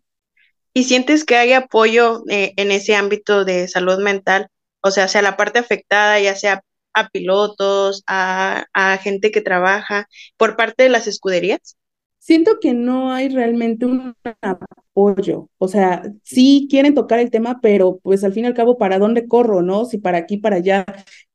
¿Y 0.74 0.84
sientes 0.86 1.24
que 1.26 1.36
hay 1.36 1.54
apoyo 1.54 2.24
eh, 2.30 2.54
en 2.58 2.72
ese 2.72 2.96
ámbito 2.96 3.46
de 3.46 3.68
salud 3.68 4.00
mental? 4.00 4.48
O 4.82 4.92
sea, 4.92 5.08
sea 5.08 5.22
la 5.22 5.38
parte 5.38 5.60
afectada, 5.60 6.20
ya 6.20 6.36
sea 6.36 6.64
a 6.94 7.10
pilotos, 7.10 8.04
a, 8.08 8.66
gente 9.02 9.32
que 9.32 9.42
trabaja, 9.42 10.08
por 10.38 10.56
parte 10.56 10.84
de 10.84 10.90
las 10.90 11.08
escuderías? 11.08 11.78
Siento 12.20 12.60
que 12.62 12.74
no 12.74 13.12
hay 13.12 13.30
realmente 13.30 13.86
un 13.86 14.16
apoyo. 14.42 15.50
O 15.58 15.68
sea, 15.68 16.04
sí 16.24 16.68
quieren 16.70 16.94
tocar 16.96 17.20
el 17.20 17.32
tema, 17.32 17.60
pero 17.62 18.00
pues 18.02 18.24
al 18.24 18.34
fin 18.34 18.46
y 18.46 18.48
al 18.48 18.54
cabo, 18.54 18.78
¿para 18.78 19.00
dónde 19.00 19.28
corro, 19.28 19.62
no? 19.62 19.86
Si 19.86 19.98
para 19.98 20.20
aquí, 20.20 20.38
para 20.38 20.58
allá, 20.58 20.86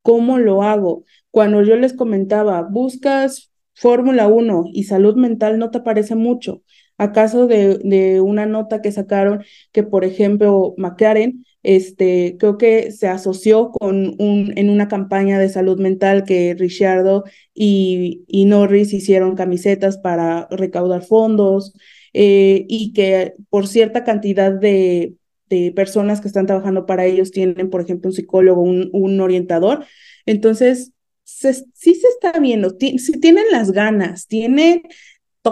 ¿cómo 0.03 0.39
lo 0.39 0.63
hago? 0.63 1.05
Cuando 1.31 1.63
yo 1.63 1.77
les 1.77 1.93
comentaba, 1.95 2.63
buscas 2.63 3.51
Fórmula 3.75 4.29
1 4.29 4.65
y 4.73 4.85
salud 4.85 5.15
mental, 5.17 5.59
no 5.59 5.71
te 5.71 5.81
parece 5.81 6.15
mucho. 6.15 6.63
¿Acaso 6.99 7.47
de, 7.47 7.79
de 7.79 8.21
una 8.21 8.45
nota 8.47 8.83
que 8.83 8.93
sacaron 8.93 9.45
que, 9.73 9.85
por 9.85 10.05
ejemplo, 10.05 10.75
McLaren 10.77 11.45
este, 11.63 12.37
creo 12.39 12.57
que 12.57 12.93
se 12.93 13.09
asoció 13.09 13.71
con 13.73 14.15
un, 14.19 14.53
en 14.57 14.71
una 14.71 14.89
campaña 14.89 15.39
de 15.39 15.49
salud 15.49 15.79
mental 15.79 16.25
que 16.25 16.55
Richardo 16.59 17.25
y, 17.53 18.25
y 18.29 18.45
Norris 18.45 18.93
hicieron 18.93 19.37
camisetas 19.37 19.99
para 19.99 20.49
recaudar 20.51 21.03
fondos 21.03 21.75
eh, 22.15 22.65
y 22.69 22.93
que 22.93 23.35
por 23.51 23.67
cierta 23.67 24.05
cantidad 24.05 24.53
de, 24.53 25.15
de, 25.49 25.73
personas 25.73 26.21
que 26.21 26.29
están 26.29 26.47
trabajando 26.47 26.87
para 26.87 27.05
ellos 27.07 27.33
tienen, 27.33 27.71
por 27.71 27.81
ejemplo, 27.81 28.09
un 28.09 28.15
psicólogo, 28.15 28.63
un, 28.63 28.91
un 28.93 29.21
orientador. 29.21 29.85
Entonces, 30.27 30.93
sí 31.25 31.95
se 31.95 32.09
está 32.09 32.39
viendo, 32.41 32.71
si 32.79 33.21
tienen 33.21 33.45
las 33.51 33.73
ganas, 33.73 34.27
tienen 34.27 34.83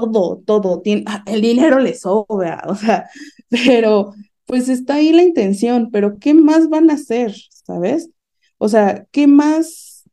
todo, 0.01 0.43
todo, 0.47 0.81
tiene, 0.83 1.05
ah, 1.07 1.23
el 1.27 1.41
dinero 1.41 1.79
les 1.81 2.01
sobra, 2.01 2.63
o 2.69 2.75
sea, 2.75 3.09
pero 3.51 4.13
pues 4.47 4.69
está 4.69 4.95
ahí 4.97 5.13
la 5.13 5.23
intención, 5.23 5.91
pero 5.91 6.19
¿qué 6.19 6.35
más 6.35 6.69
van 6.69 6.91
a 6.91 6.95
hacer? 6.95 7.35
¿Sabes? 7.51 8.11
O 8.59 8.69
sea, 8.69 9.07
¿qué 9.11 9.27
más 9.27 10.05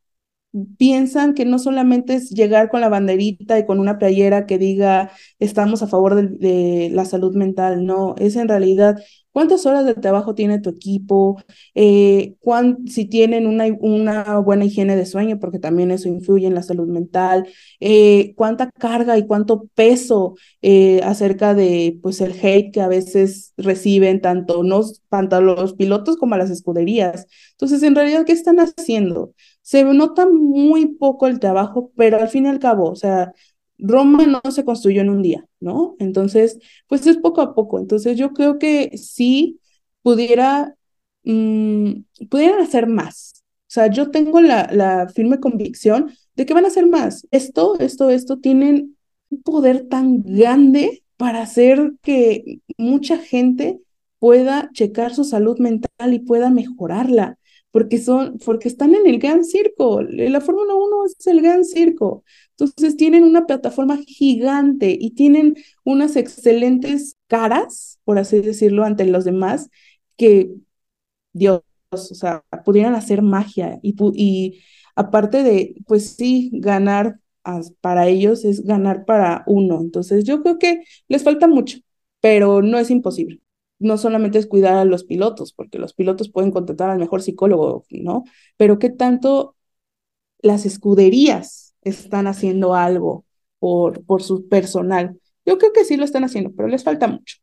piensan 0.77 1.33
que 1.33 1.45
no 1.45 1.57
solamente 1.59 2.13
es 2.15 2.29
llegar 2.29 2.69
con 2.69 2.81
la 2.81 2.89
banderita 2.89 3.57
y 3.57 3.65
con 3.65 3.79
una 3.79 3.97
playera 3.97 4.45
que 4.45 4.57
diga 4.59 5.11
estamos 5.39 5.81
a 5.81 5.87
favor 5.87 6.29
de 6.29 6.89
la 6.91 7.05
salud 7.05 7.35
mental? 7.35 7.85
No, 7.85 8.15
es 8.17 8.35
en 8.35 8.47
realidad 8.47 8.97
¿Cuántas 9.33 9.65
horas 9.65 9.85
de 9.85 9.95
trabajo 9.95 10.35
tiene 10.35 10.59
tu 10.59 10.69
equipo? 10.69 11.41
Eh, 11.73 12.35
si 12.87 13.05
tienen 13.05 13.47
una, 13.47 13.65
una, 13.79 14.37
buena 14.37 14.65
higiene 14.65 14.95
de 14.95 15.07
sueño, 15.07 15.39
porque 15.39 15.57
también 15.57 15.89
eso 15.89 16.07
influye 16.07 16.45
en 16.45 16.53
la 16.53 16.61
salud 16.61 16.87
mental. 16.87 17.47
Eh, 17.79 18.33
¿Cuánta 18.35 18.69
carga 18.71 19.17
y 19.17 19.25
cuánto 19.25 19.65
peso 19.73 20.35
eh, 20.61 21.01
acerca 21.03 21.55
de 21.55 21.97
pues, 22.03 22.21
el 22.21 22.33
hate 22.33 22.71
que 22.71 22.81
a 22.81 22.87
veces 22.87 23.53
reciben 23.57 24.21
tanto, 24.21 24.63
tanto 25.09 25.41
los 25.41 25.73
pilotos 25.73 26.17
como 26.17 26.37
las 26.37 26.51
escuderías? 26.51 27.25
Entonces, 27.53 27.81
en 27.81 27.95
realidad, 27.95 28.25
¿qué 28.25 28.33
están 28.33 28.57
haciendo? 28.59 29.33
Se 29.61 29.83
nota 29.83 30.27
muy 30.29 30.87
poco 30.95 31.25
el 31.27 31.39
trabajo, 31.39 31.91
pero 31.95 32.17
al 32.17 32.29
fin 32.29 32.45
y 32.45 32.49
al 32.49 32.59
cabo, 32.59 32.89
o 32.89 32.95
sea, 32.95 33.33
Roma 33.83 34.25
no 34.25 34.41
se 34.51 34.65
construyó 34.65 35.01
en 35.01 35.09
un 35.09 35.21
día, 35.21 35.45
¿no? 35.59 35.95
Entonces, 35.99 36.57
pues 36.87 37.05
es 37.07 37.17
poco 37.17 37.41
a 37.41 37.53
poco. 37.53 37.79
Entonces, 37.79 38.17
yo 38.17 38.33
creo 38.33 38.57
que 38.59 38.97
sí 38.97 39.59
pudiera, 40.01 40.75
mmm, 41.23 41.91
pudieran 42.29 42.61
hacer 42.61 42.87
más. 42.87 43.43
O 43.63 43.71
sea, 43.73 43.87
yo 43.87 44.11
tengo 44.11 44.41
la, 44.41 44.69
la 44.71 45.07
firme 45.09 45.39
convicción 45.39 46.11
de 46.35 46.45
que 46.45 46.53
van 46.53 46.65
a 46.65 46.69
hacer 46.69 46.87
más. 46.87 47.27
Esto, 47.31 47.77
esto, 47.79 48.09
esto 48.09 48.39
tienen 48.39 48.97
un 49.29 49.41
poder 49.43 49.87
tan 49.89 50.21
grande 50.23 51.03
para 51.17 51.41
hacer 51.41 51.93
que 52.01 52.61
mucha 52.77 53.17
gente 53.17 53.79
pueda 54.19 54.69
checar 54.73 55.13
su 55.13 55.23
salud 55.23 55.59
mental 55.59 56.13
y 56.13 56.19
pueda 56.19 56.49
mejorarla 56.49 57.37
porque 57.73 57.99
son, 57.99 58.39
porque 58.45 58.69
están 58.69 58.95
en 58.95 59.07
el 59.07 59.19
gran 59.19 59.45
circo. 59.45 60.01
La 60.03 60.41
Fórmula 60.41 60.75
1 60.75 61.05
es 61.07 61.27
el 61.27 61.41
gran 61.43 61.65
circo. 61.65 62.23
Entonces 62.51 62.97
tienen 62.97 63.25
una 63.25 63.47
plataforma 63.47 63.97
gigante 64.07 64.97
y 64.99 65.11
tienen 65.15 65.55
unas 65.83 66.15
excelentes 66.17 67.17
caras, 67.27 67.99
por 68.05 68.19
así 68.19 68.41
decirlo, 68.41 68.85
ante 68.85 69.05
los 69.05 69.25
demás, 69.25 69.69
que 70.17 70.51
Dios, 71.33 71.61
o 71.91 71.97
sea, 71.97 72.43
pudieran 72.65 72.95
hacer 72.95 73.21
magia 73.21 73.79
y, 73.83 73.95
y 74.15 74.63
aparte 74.95 75.43
de, 75.43 75.75
pues 75.87 76.15
sí, 76.15 76.51
ganar 76.53 77.19
para 77.81 78.07
ellos 78.07 78.45
es 78.45 78.63
ganar 78.65 79.05
para 79.05 79.43
uno. 79.47 79.81
Entonces 79.81 80.25
yo 80.25 80.41
creo 80.43 80.59
que 80.59 80.83
les 81.09 81.23
falta 81.23 81.47
mucho, 81.47 81.79
pero 82.21 82.61
no 82.63 82.79
es 82.79 82.91
imposible 82.91 83.42
no 83.83 83.97
solamente 83.97 84.39
es 84.39 84.47
cuidar 84.47 84.75
a 84.75 84.85
los 84.85 85.03
pilotos, 85.03 85.53
porque 85.53 85.79
los 85.79 85.93
pilotos 85.93 86.29
pueden 86.29 86.51
contratar 86.51 86.89
al 86.89 86.99
mejor 86.99 87.21
psicólogo, 87.21 87.85
¿no? 87.91 88.23
Pero 88.57 88.79
qué 88.79 88.89
tanto 88.89 89.55
las 90.41 90.65
escuderías 90.65 91.75
están 91.81 92.27
haciendo 92.27 92.75
algo 92.75 93.25
por, 93.59 94.03
por 94.05 94.23
su 94.23 94.47
personal. 94.47 95.19
Yo 95.45 95.57
creo 95.57 95.73
que 95.73 95.85
sí 95.85 95.97
lo 95.97 96.05
están 96.05 96.23
haciendo, 96.23 96.51
pero 96.55 96.67
les 96.67 96.83
falta 96.83 97.07
mucho. 97.07 97.37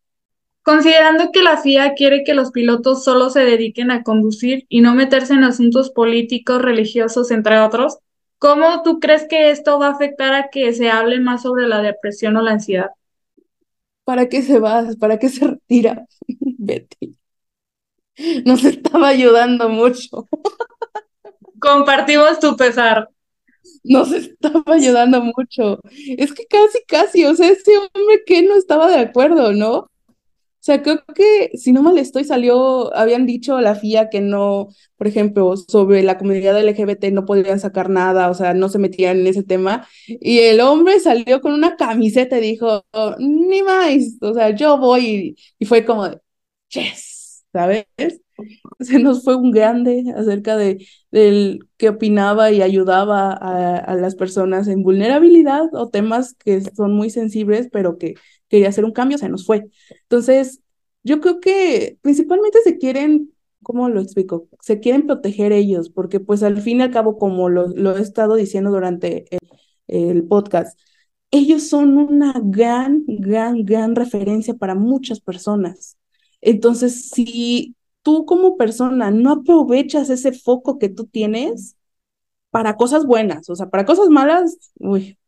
Considerando 0.62 1.30
que 1.32 1.42
la 1.42 1.56
FIA 1.56 1.94
quiere 1.94 2.22
que 2.22 2.34
los 2.34 2.50
pilotos 2.50 3.02
solo 3.02 3.30
se 3.30 3.40
dediquen 3.40 3.90
a 3.90 4.02
conducir 4.02 4.66
y 4.68 4.82
no 4.82 4.94
meterse 4.94 5.32
en 5.34 5.44
asuntos 5.44 5.90
políticos, 5.90 6.60
religiosos, 6.60 7.30
entre 7.30 7.58
otros, 7.60 7.98
¿cómo 8.38 8.82
tú 8.82 9.00
crees 9.00 9.26
que 9.26 9.50
esto 9.50 9.78
va 9.78 9.88
a 9.88 9.92
afectar 9.92 10.34
a 10.34 10.48
que 10.50 10.72
se 10.74 10.90
hable 10.90 11.20
más 11.20 11.42
sobre 11.42 11.66
la 11.66 11.80
depresión 11.80 12.36
o 12.36 12.42
la 12.42 12.52
ansiedad? 12.52 12.90
¿Para 14.04 14.28
qué 14.28 14.42
se 14.42 14.58
va? 14.58 14.84
¿Para 14.98 15.18
qué 15.18 15.28
se 15.28 15.46
retira? 15.46 16.06
Betty. 16.58 17.16
Nos 18.44 18.64
estaba 18.64 19.08
ayudando 19.08 19.68
mucho. 19.68 20.28
Compartimos 21.58 22.38
tu 22.40 22.56
pesar. 22.56 23.08
Nos 23.84 24.12
estaba 24.12 24.62
ayudando 24.66 25.22
mucho. 25.22 25.80
Es 26.18 26.32
que 26.32 26.46
casi, 26.46 26.78
casi, 26.86 27.24
o 27.26 27.34
sea, 27.34 27.48
ese 27.50 27.76
hombre 27.78 28.22
que 28.26 28.42
no 28.42 28.56
estaba 28.56 28.88
de 28.88 28.98
acuerdo, 28.98 29.52
¿no? 29.52 29.90
Sea, 30.70 30.82
creo 30.82 31.02
que, 31.16 31.50
si 31.58 31.72
no 31.72 31.82
mal 31.82 31.98
estoy, 31.98 32.22
salió, 32.22 32.94
habían 32.96 33.26
dicho 33.26 33.56
a 33.56 33.60
la 33.60 33.74
FIA 33.74 34.08
que 34.08 34.20
no, 34.20 34.68
por 34.96 35.08
ejemplo, 35.08 35.56
sobre 35.56 36.04
la 36.04 36.16
comunidad 36.16 36.56
LGBT 36.60 37.06
no 37.10 37.24
podrían 37.24 37.58
sacar 37.58 37.90
nada, 37.90 38.30
o 38.30 38.34
sea, 38.34 38.54
no 38.54 38.68
se 38.68 38.78
metían 38.78 39.18
en 39.18 39.26
ese 39.26 39.42
tema. 39.42 39.88
Y 40.06 40.38
el 40.38 40.60
hombre 40.60 41.00
salió 41.00 41.40
con 41.40 41.54
una 41.54 41.74
camiseta 41.74 42.38
y 42.38 42.42
dijo, 42.42 42.84
ni 43.18 43.64
más, 43.64 44.18
o 44.20 44.32
sea, 44.32 44.50
yo 44.50 44.78
voy. 44.78 45.36
Y, 45.58 45.64
fue 45.64 45.84
como, 45.84 46.08
yes, 46.68 47.44
¿sabes? 47.52 47.86
Se 48.78 49.00
nos 49.00 49.24
fue 49.24 49.34
un 49.36 49.50
grande 49.50 50.04
acerca 50.16 50.56
de 50.56 50.86
del 51.10 51.68
que 51.76 51.88
opinaba 51.90 52.52
y 52.52 52.62
ayudaba 52.62 53.32
a, 53.32 53.76
a 53.76 53.94
las 53.96 54.14
personas 54.14 54.68
en 54.68 54.82
vulnerabilidad 54.84 55.64
o 55.74 55.90
temas 55.90 56.34
que 56.34 56.60
son 56.60 56.94
muy 56.94 57.10
sensibles, 57.10 57.68
pero 57.72 57.98
que 57.98 58.14
quería 58.50 58.68
hacer 58.68 58.84
un 58.84 58.92
cambio, 58.92 59.16
se 59.16 59.30
nos 59.30 59.46
fue. 59.46 59.70
Entonces, 60.02 60.60
yo 61.02 61.20
creo 61.20 61.40
que 61.40 61.98
principalmente 62.02 62.58
se 62.62 62.76
quieren, 62.76 63.32
¿cómo 63.62 63.88
lo 63.88 64.00
explico? 64.02 64.48
Se 64.60 64.80
quieren 64.80 65.06
proteger 65.06 65.52
ellos, 65.52 65.88
porque 65.88 66.20
pues 66.20 66.42
al 66.42 66.60
fin 66.60 66.80
y 66.80 66.82
al 66.82 66.90
cabo, 66.90 67.16
como 67.18 67.48
lo, 67.48 67.68
lo 67.68 67.96
he 67.96 68.02
estado 68.02 68.34
diciendo 68.34 68.70
durante 68.70 69.24
el, 69.30 69.40
el 70.12 70.24
podcast, 70.24 70.78
ellos 71.30 71.68
son 71.68 71.96
una 71.96 72.34
gran, 72.42 73.04
gran, 73.06 73.64
gran 73.64 73.94
referencia 73.94 74.54
para 74.54 74.74
muchas 74.74 75.20
personas. 75.20 75.96
Entonces, 76.40 77.10
si 77.10 77.76
tú 78.02 78.24
como 78.26 78.56
persona 78.56 79.10
no 79.10 79.32
aprovechas 79.32 80.10
ese 80.10 80.32
foco 80.32 80.78
que 80.78 80.88
tú 80.88 81.06
tienes 81.06 81.76
para 82.50 82.76
cosas 82.76 83.06
buenas, 83.06 83.48
o 83.50 83.56
sea, 83.56 83.70
para 83.70 83.84
cosas 83.84 84.08
malas, 84.08 84.72
uy, 84.78 85.18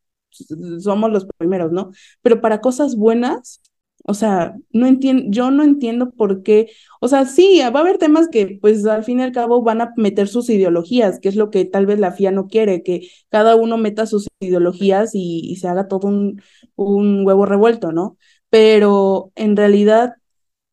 somos 0.81 1.11
los 1.11 1.27
primeros, 1.39 1.73
¿no? 1.73 1.91
Pero 2.23 2.41
para 2.41 2.61
cosas 2.61 2.97
buenas, 2.97 3.61
O 4.05 4.15
sea, 4.15 4.57
no 4.73 4.87
entiendo, 4.87 5.25
yo 5.29 5.51
no 5.53 5.62
entiendo 5.62 6.11
por 6.11 6.43
qué, 6.43 6.71
o 7.01 7.07
sea, 7.07 7.25
sí, 7.25 7.61
va 7.61 7.79
a 7.81 7.83
haber 7.83 7.99
temas 7.99 8.29
que 8.29 8.59
pues 8.61 8.85
al 8.87 9.05
fin 9.05 9.21
y 9.21 9.23
al 9.23 9.31
cabo 9.33 9.62
van 9.62 9.81
a 9.81 9.93
meter 9.97 10.27
sus 10.27 10.51
ideologías, 10.51 11.21
que 11.21 11.29
es 11.29 11.37
lo 11.37 11.51
que 11.51 11.65
tal 11.67 11.87
vez 11.87 12.01
la 12.01 12.11
FIA 12.11 12.33
no 12.33 12.49
quiere, 12.49 12.83
que 12.83 13.09
cada 13.29 13.55
uno 13.55 13.79
meta 13.79 14.07
sus 14.07 14.29
ideologías 14.41 15.12
y, 15.15 15.57
se 15.57 15.69
haga 15.69 15.87
todo 15.89 16.09
un, 16.09 16.43
un 16.75 17.25
huevo 17.27 17.47
revuelto, 17.47 17.93
¿no? 17.93 18.17
Pero 18.51 19.31
en 19.37 19.57
realidad, 19.57 20.15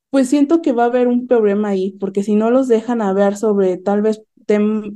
pues 0.10 0.30
siento 0.30 0.62
que 0.62 0.72
va 0.74 0.84
a 0.84 0.88
haber 0.88 1.08
un 1.08 1.28
problema 1.28 1.70
ahí, 1.70 1.92
porque 2.00 2.24
si 2.24 2.36
no 2.36 2.50
los 2.52 2.68
dejan 2.68 3.02
hablar 3.02 3.38
sobre 3.38 3.78
tal 3.78 4.02
vez 4.02 4.24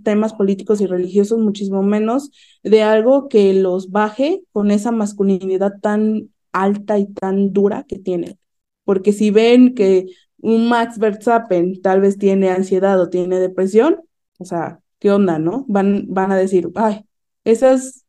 temas 0.04 0.34
políticos 0.34 0.82
y 0.82 0.88
religiosos, 0.88 1.40
muchísimo 1.40 1.84
menos 1.84 2.32
de 2.64 2.84
algo 2.84 3.28
que 3.30 3.54
los 3.54 3.92
baje 3.92 4.44
con 4.52 4.72
esa 4.72 4.92
masculinidad 4.92 5.74
tan 5.82 6.30
alta 6.52 6.98
y 7.00 7.08
tan 7.08 7.54
dura 7.54 7.86
que 7.88 8.00
tiene. 8.00 8.38
Porque 8.84 9.14
si 9.14 9.32
ven 9.32 9.76
que 9.76 10.08
un 10.38 10.68
Max 10.70 11.00
Verstappen 11.00 11.82
tal 11.82 12.02
vez 12.02 12.18
tiene 12.18 12.50
ansiedad 12.50 13.00
o 13.00 13.10
tiene 13.10 13.40
depresión, 13.40 14.02
o 14.40 14.46
sea, 14.46 14.80
¿qué 15.00 15.12
onda, 15.12 15.40
no? 15.40 15.66
Van, 15.68 16.06
van 16.10 16.32
a 16.32 16.38
decir, 16.38 16.70
ay, 16.76 17.06
esas, 17.44 18.06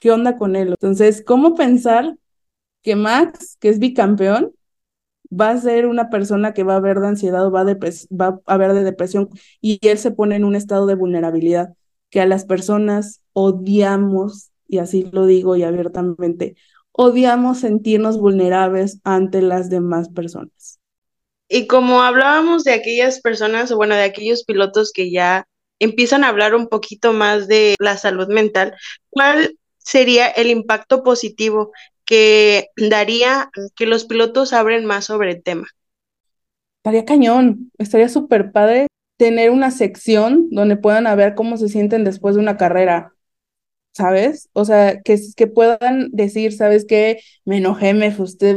¿qué 0.00 0.10
onda 0.10 0.36
con 0.38 0.56
él? 0.56 0.70
Entonces, 0.70 1.22
¿cómo 1.26 1.54
pensar 1.54 2.16
que 2.82 2.96
Max, 2.96 3.56
que 3.60 3.68
es 3.68 3.78
bicampeón, 3.78 4.52
va 5.30 5.50
a 5.50 5.56
ser 5.58 5.86
una 5.86 6.10
persona 6.10 6.52
que 6.52 6.64
va 6.64 6.74
a 6.74 6.76
haber 6.76 7.00
de 7.00 7.08
ansiedad 7.08 7.46
o 7.46 7.50
va, 7.50 7.64
va 7.64 8.40
a 8.46 8.54
haber 8.54 8.72
de 8.72 8.84
depresión 8.84 9.28
y 9.60 9.78
él 9.82 9.98
se 9.98 10.10
pone 10.10 10.36
en 10.36 10.44
un 10.44 10.56
estado 10.56 10.86
de 10.86 10.94
vulnerabilidad 10.94 11.74
que 12.10 12.20
a 12.20 12.26
las 12.26 12.44
personas 12.44 13.22
odiamos, 13.32 14.50
y 14.66 14.78
así 14.78 15.08
lo 15.12 15.26
digo 15.26 15.56
y 15.56 15.62
abiertamente, 15.62 16.56
odiamos 16.92 17.60
sentirnos 17.60 18.18
vulnerables 18.18 19.00
ante 19.04 19.42
las 19.42 19.70
demás 19.70 20.08
personas. 20.08 20.80
Y 21.48 21.66
como 21.66 22.02
hablábamos 22.02 22.64
de 22.64 22.72
aquellas 22.72 23.20
personas, 23.20 23.70
o 23.72 23.76
bueno, 23.76 23.94
de 23.94 24.02
aquellos 24.02 24.44
pilotos 24.44 24.92
que 24.92 25.10
ya 25.10 25.46
empiezan 25.78 26.24
a 26.24 26.28
hablar 26.28 26.54
un 26.54 26.68
poquito 26.68 27.12
más 27.12 27.48
de 27.48 27.74
la 27.78 27.96
salud 27.96 28.28
mental, 28.28 28.74
¿cuál 29.08 29.56
sería 29.78 30.28
el 30.28 30.48
impacto 30.48 31.02
positivo 31.02 31.72
que 32.10 32.70
daría 32.76 33.50
que 33.76 33.86
los 33.86 34.04
pilotos 34.04 34.52
abren 34.52 34.84
más 34.84 35.04
sobre 35.04 35.30
el 35.30 35.42
tema? 35.44 35.68
Estaría 36.78 37.04
cañón, 37.04 37.70
estaría 37.78 38.08
súper 38.08 38.50
padre 38.50 38.88
tener 39.16 39.50
una 39.50 39.70
sección 39.70 40.48
donde 40.50 40.76
puedan 40.76 41.04
ver 41.16 41.36
cómo 41.36 41.56
se 41.56 41.68
sienten 41.68 42.02
después 42.02 42.34
de 42.34 42.40
una 42.40 42.56
carrera. 42.56 43.12
¿sabes? 43.92 44.48
O 44.52 44.64
sea, 44.64 45.00
que, 45.02 45.18
que 45.36 45.46
puedan 45.46 46.10
decir, 46.12 46.52
¿sabes 46.52 46.84
qué? 46.86 47.20
Me 47.44 47.58
enojé, 47.58 47.94
me 47.94 48.12
frustré, 48.12 48.56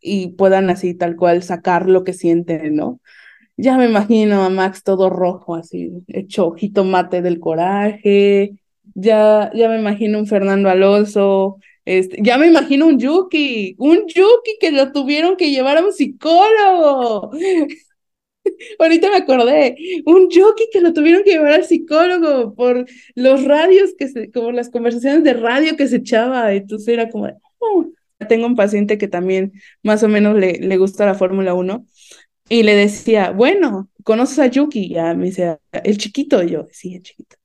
y 0.00 0.28
puedan 0.30 0.70
así 0.70 0.94
tal 0.94 1.16
cual 1.16 1.42
sacar 1.42 1.88
lo 1.88 2.04
que 2.04 2.12
sienten, 2.12 2.76
¿no? 2.76 3.00
Ya 3.56 3.78
me 3.78 3.86
imagino 3.86 4.44
a 4.44 4.50
Max 4.50 4.82
todo 4.82 5.10
rojo, 5.10 5.56
así, 5.56 5.92
hecho 6.08 6.52
jitomate 6.52 7.22
del 7.22 7.40
coraje, 7.40 8.56
ya, 8.94 9.50
ya 9.54 9.68
me 9.68 9.78
imagino 9.78 10.18
un 10.18 10.26
Fernando 10.26 10.68
Alonso, 10.70 11.58
este, 11.86 12.18
ya 12.20 12.36
me 12.36 12.48
imagino 12.48 12.86
un 12.86 12.98
Yuki, 12.98 13.76
un 13.78 14.06
Yuki 14.08 14.58
que 14.60 14.72
lo 14.72 14.92
tuvieron 14.92 15.36
que 15.36 15.50
llevar 15.50 15.78
a 15.78 15.84
un 15.84 15.92
psicólogo. 15.92 17.30
Ahorita 18.78 19.10
me 19.10 19.16
acordé, 19.16 19.76
un 20.04 20.28
jockey 20.30 20.68
que 20.72 20.80
lo 20.80 20.92
tuvieron 20.92 21.22
que 21.24 21.30
llevar 21.30 21.52
al 21.52 21.64
psicólogo 21.64 22.54
por 22.54 22.86
los 23.14 23.44
radios 23.44 23.94
que 23.98 24.08
se, 24.08 24.30
como 24.30 24.52
las 24.52 24.70
conversaciones 24.70 25.24
de 25.24 25.34
radio 25.34 25.76
que 25.76 25.88
se 25.88 25.96
echaba, 25.96 26.52
entonces 26.52 26.88
era 26.88 27.08
como, 27.08 27.28
oh". 27.58 27.86
tengo 28.28 28.46
un 28.46 28.56
paciente 28.56 28.98
que 28.98 29.08
también 29.08 29.52
más 29.82 30.02
o 30.02 30.08
menos 30.08 30.36
le, 30.36 30.54
le 30.54 30.76
gusta 30.76 31.06
la 31.06 31.14
Fórmula 31.14 31.54
1 31.54 31.86
y 32.48 32.62
le 32.62 32.74
decía, 32.76 33.30
bueno, 33.30 33.90
¿conoces 34.04 34.38
a 34.38 34.46
Yuki? 34.46 34.90
Ya 34.90 35.14
me 35.14 35.26
decía, 35.26 35.58
el 35.72 35.98
chiquito, 35.98 36.42
yo, 36.42 36.66
sí, 36.70 36.94
el 36.94 37.02
chiquito. 37.02 37.36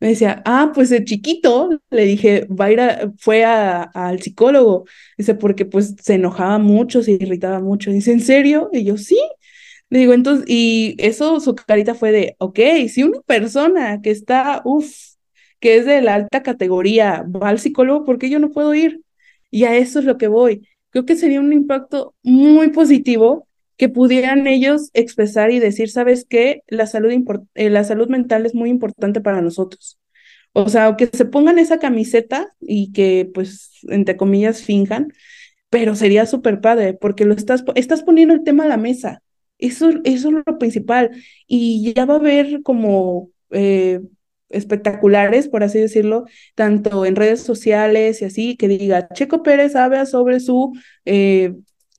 Me 0.00 0.08
decía, 0.08 0.42
ah, 0.46 0.70
pues 0.74 0.92
el 0.92 1.04
chiquito, 1.04 1.70
le 1.90 2.04
dije, 2.04 2.46
va 2.46 2.66
a 2.66 2.72
ir 2.72 2.80
a, 2.80 3.12
fue 3.18 3.44
a, 3.44 3.82
al 3.82 4.22
psicólogo. 4.22 4.84
Dice, 5.16 5.34
porque 5.34 5.64
pues 5.66 5.96
se 6.00 6.14
enojaba 6.14 6.58
mucho, 6.58 7.02
se 7.02 7.12
irritaba 7.12 7.60
mucho. 7.60 7.90
Dice, 7.90 8.12
¿en 8.12 8.20
serio? 8.20 8.70
Y 8.72 8.84
yo, 8.84 8.96
sí. 8.96 9.18
Le 9.90 10.00
digo, 10.00 10.12
entonces, 10.12 10.44
y 10.48 10.94
eso 10.98 11.40
su 11.40 11.54
carita 11.54 11.94
fue 11.94 12.12
de, 12.12 12.36
ok, 12.38 12.58
si 12.88 13.02
una 13.04 13.20
persona 13.22 14.00
que 14.02 14.10
está, 14.10 14.60
uff, 14.64 14.92
que 15.60 15.76
es 15.78 15.86
de 15.86 16.02
la 16.02 16.14
alta 16.14 16.42
categoría, 16.42 17.24
va 17.24 17.48
al 17.48 17.58
psicólogo, 17.58 18.04
¿por 18.04 18.18
qué 18.18 18.30
yo 18.30 18.38
no 18.38 18.50
puedo 18.50 18.74
ir? 18.74 19.02
Y 19.50 19.64
a 19.64 19.76
eso 19.76 19.98
es 19.98 20.04
lo 20.04 20.18
que 20.18 20.28
voy. 20.28 20.68
Creo 20.90 21.04
que 21.06 21.16
sería 21.16 21.40
un 21.40 21.52
impacto 21.52 22.14
muy 22.22 22.68
positivo 22.70 23.47
que 23.78 23.88
pudieran 23.88 24.46
ellos 24.46 24.90
expresar 24.92 25.52
y 25.52 25.60
decir, 25.60 25.88
¿sabes 25.90 26.26
qué? 26.28 26.62
La 26.66 26.86
salud, 26.86 27.12
eh, 27.54 27.70
la 27.70 27.84
salud 27.84 28.08
mental 28.08 28.44
es 28.44 28.54
muy 28.54 28.70
importante 28.70 29.20
para 29.20 29.40
nosotros. 29.40 29.98
O 30.52 30.68
sea, 30.68 30.96
que 30.96 31.06
se 31.06 31.24
pongan 31.24 31.58
esa 31.58 31.78
camiseta 31.78 32.54
y 32.60 32.92
que, 32.92 33.30
pues, 33.32 33.70
entre 33.88 34.16
comillas, 34.16 34.62
finjan, 34.62 35.12
pero 35.70 35.94
sería 35.94 36.26
súper 36.26 36.60
padre 36.60 36.94
porque 36.94 37.24
lo 37.24 37.34
estás, 37.34 37.64
estás 37.76 38.02
poniendo 38.02 38.34
el 38.34 38.42
tema 38.44 38.64
a 38.64 38.68
la 38.68 38.76
mesa. 38.78 39.22
Eso, 39.58 39.90
eso 40.04 40.28
es 40.28 40.34
lo 40.46 40.58
principal. 40.58 41.10
Y 41.46 41.92
ya 41.94 42.04
va 42.04 42.14
a 42.14 42.18
haber 42.18 42.62
como 42.62 43.30
eh, 43.50 44.00
espectaculares, 44.48 45.48
por 45.48 45.62
así 45.62 45.78
decirlo, 45.78 46.24
tanto 46.56 47.06
en 47.06 47.14
redes 47.16 47.42
sociales 47.42 48.22
y 48.22 48.24
así, 48.24 48.56
que 48.56 48.66
diga, 48.66 49.08
Checo 49.10 49.44
Pérez 49.44 49.76
habla 49.76 50.06
sobre 50.06 50.40
su, 50.40 50.72
eh, 51.04 51.54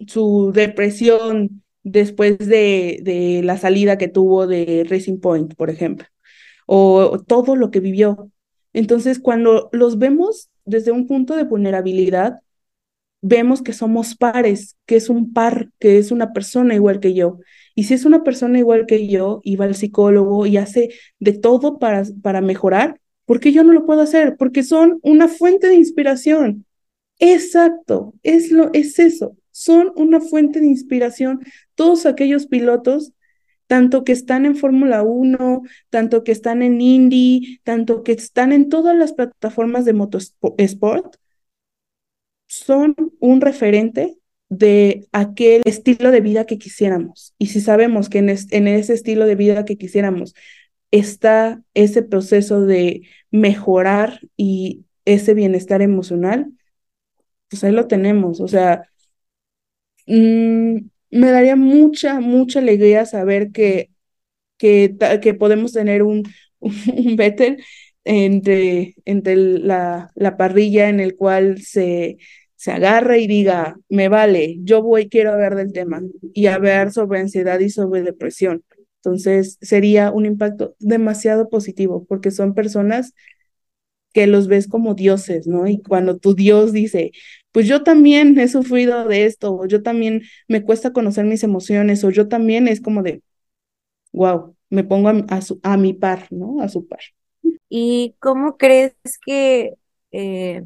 su 0.08 0.52
depresión 0.54 1.63
después 1.91 2.38
de, 2.39 2.99
de 3.04 3.41
la 3.43 3.58
salida 3.58 3.97
que 3.97 4.08
tuvo 4.08 4.47
de 4.47 4.86
Racing 4.89 5.19
Point, 5.19 5.56
por 5.56 5.69
ejemplo, 5.69 6.08
o 6.67 7.19
todo 7.28 7.56
lo 7.56 7.71
que 7.71 7.80
vivió. 7.80 8.32
Entonces, 8.73 9.19
cuando 9.19 9.69
los 9.71 9.97
vemos 9.97 10.49
desde 10.65 10.91
un 10.91 11.08
punto 11.08 11.36
de 11.36 11.43
vulnerabilidad, 11.43 12.41
vemos 13.21 13.62
que 13.62 13.73
somos 13.73 14.15
pares, 14.15 14.78
que 14.86 14.95
es 14.95 15.10
un 15.10 15.34
par, 15.34 15.69
que 15.80 15.97
es 15.97 16.12
una 16.12 16.34
persona 16.34 16.75
igual 16.75 16.99
que 16.99 17.13
yo. 17.13 17.39
Y 17.75 17.86
si 17.86 17.93
es 17.93 18.06
una 18.06 18.23
persona 18.23 18.60
igual 18.60 18.86
que 18.86 19.08
yo 19.08 19.41
y 19.43 19.56
va 19.56 19.65
al 19.65 19.75
psicólogo 19.75 20.45
y 20.45 20.58
hace 20.58 20.89
de 21.19 21.34
todo 21.34 21.80
para, 21.80 22.04
para 22.21 22.41
mejorar, 22.41 22.99
¿por 23.25 23.39
qué 23.39 23.52
yo 23.52 23.63
no 23.63 23.73
lo 23.73 23.86
puedo 23.86 24.02
hacer? 24.02 24.36
Porque 24.38 24.63
son 24.63 24.99
una 25.04 25.28
fuente 25.28 25.67
de 25.67 25.75
inspiración. 25.75 26.65
Exacto, 27.19 28.13
es, 28.23 28.52
lo, 28.52 28.69
es 28.73 28.97
eso, 28.99 29.36
son 29.60 29.91
una 29.98 30.22
fuente 30.22 30.62
de 30.62 30.67
inspiración 30.67 31.41
todos 31.76 32.06
aquellos 32.06 32.48
pilotos, 32.48 33.12
tanto 33.67 34.06
que 34.06 34.13
están 34.13 34.45
en 34.45 34.56
Fórmula 34.56 35.04
1, 35.04 35.63
tanto 35.89 36.24
que 36.24 36.32
están 36.32 36.62
en 36.62 36.80
Indy, 36.80 37.60
tanto 37.63 38.04
que 38.04 38.13
están 38.13 38.54
en 38.54 38.69
todas 38.69 38.95
las 38.95 39.12
plataformas 39.12 39.84
de 39.84 39.91
motosport, 39.91 41.17
son 42.48 42.95
un 43.19 43.41
referente 43.41 44.17
de 44.48 45.10
aquel 45.12 45.62
estilo 45.65 46.12
de 46.12 46.22
vida 46.22 46.45
que 46.45 46.58
quisiéramos. 46.58 47.36
Y 47.38 47.48
si 47.48 47.60
sabemos 47.60 48.08
que 48.08 48.19
en, 48.19 48.30
ese 48.30 48.93
estilo 48.93 49.26
de 49.26 49.36
vida 49.36 49.65
que 49.65 49.78
quisiéramos 49.78 50.36
está 50.91 51.62
ese 51.74 52.02
proceso 52.02 52.62
de 52.62 53.02
mejorar 53.30 54.22
y 54.38 54.86
ese 55.04 55.34
bienestar 55.34 55.82
emocional, 55.82 56.50
pues 57.50 57.62
ahí 57.65 57.74
lo 57.74 57.88
tenemos. 57.88 58.39
O 58.39 58.48
sea, 58.48 58.89
mm, 60.10 60.78
me 61.12 61.32
daría 61.32 61.56
mucha, 61.56 62.19
mucha 62.22 62.60
alegría 62.60 63.06
saber 63.06 63.52
que, 63.52 63.91
que, 64.58 64.95
que 65.22 65.34
podemos 65.34 65.74
tener 65.74 66.04
un, 66.04 66.24
un 66.60 67.15
Vettel 67.15 67.63
entre, 68.04 68.95
entre 69.06 69.36
la, 69.36 70.12
la 70.15 70.38
parrilla 70.38 70.89
en 70.89 71.00
el 71.00 71.15
cual 71.15 71.62
se, 71.62 72.17
se 72.56 72.72
agarra 72.72 73.17
y 73.17 73.28
diga, 73.28 73.78
me 73.89 74.10
vale, 74.10 74.58
yo 74.63 74.82
voy, 74.84 75.10
quiero 75.10 75.32
hablar 75.34 75.56
del 75.56 75.74
tema 75.74 76.02
y 76.34 76.48
hablar 76.48 76.91
sobre 76.91 77.19
ansiedad 77.19 77.60
y 77.60 77.69
sobre 77.69 78.04
depresión. 78.04 78.63
Entonces, 78.98 79.58
sería 79.62 80.12
un 80.12 80.26
impacto 80.26 80.76
demasiado 80.80 81.50
positivo 81.50 82.06
porque 82.08 82.32
son 82.32 82.54
personas 82.54 83.13
que 84.13 84.28
los 84.28 84.48
ves 84.48 84.67
como 84.67 84.95
dioses, 84.95 85.48
¿no? 85.48 85.67
Y 85.67 85.82
cuando 85.82 86.17
tu 86.17 86.36
Dios 86.36 86.74
dice, 86.74 87.12
pues 87.52 87.67
yo 87.67 87.84
también 87.84 88.38
he 88.39 88.48
sufrido 88.48 89.08
de 89.08 89.26
esto, 89.26 89.56
o 89.56 89.65
yo 89.65 89.84
también 89.84 90.24
me 90.48 90.63
cuesta 90.63 90.93
conocer 90.93 91.26
mis 91.26 91.43
emociones, 91.43 92.04
o 92.04 92.10
yo 92.10 92.28
también 92.28 92.67
es 92.67 92.82
como 92.82 93.04
de, 93.04 93.22
wow, 94.12 94.56
me 94.69 94.84
pongo 94.84 95.10
a, 95.10 95.39
a 95.63 95.78
mi 95.78 95.93
par, 95.93 96.28
¿no? 96.32 96.62
A 96.62 96.69
su 96.69 96.88
par. 96.88 97.02
¿Y 97.69 98.15
cómo 98.19 98.58
crees 98.58 98.93
que 99.26 99.76
eh, 100.12 100.63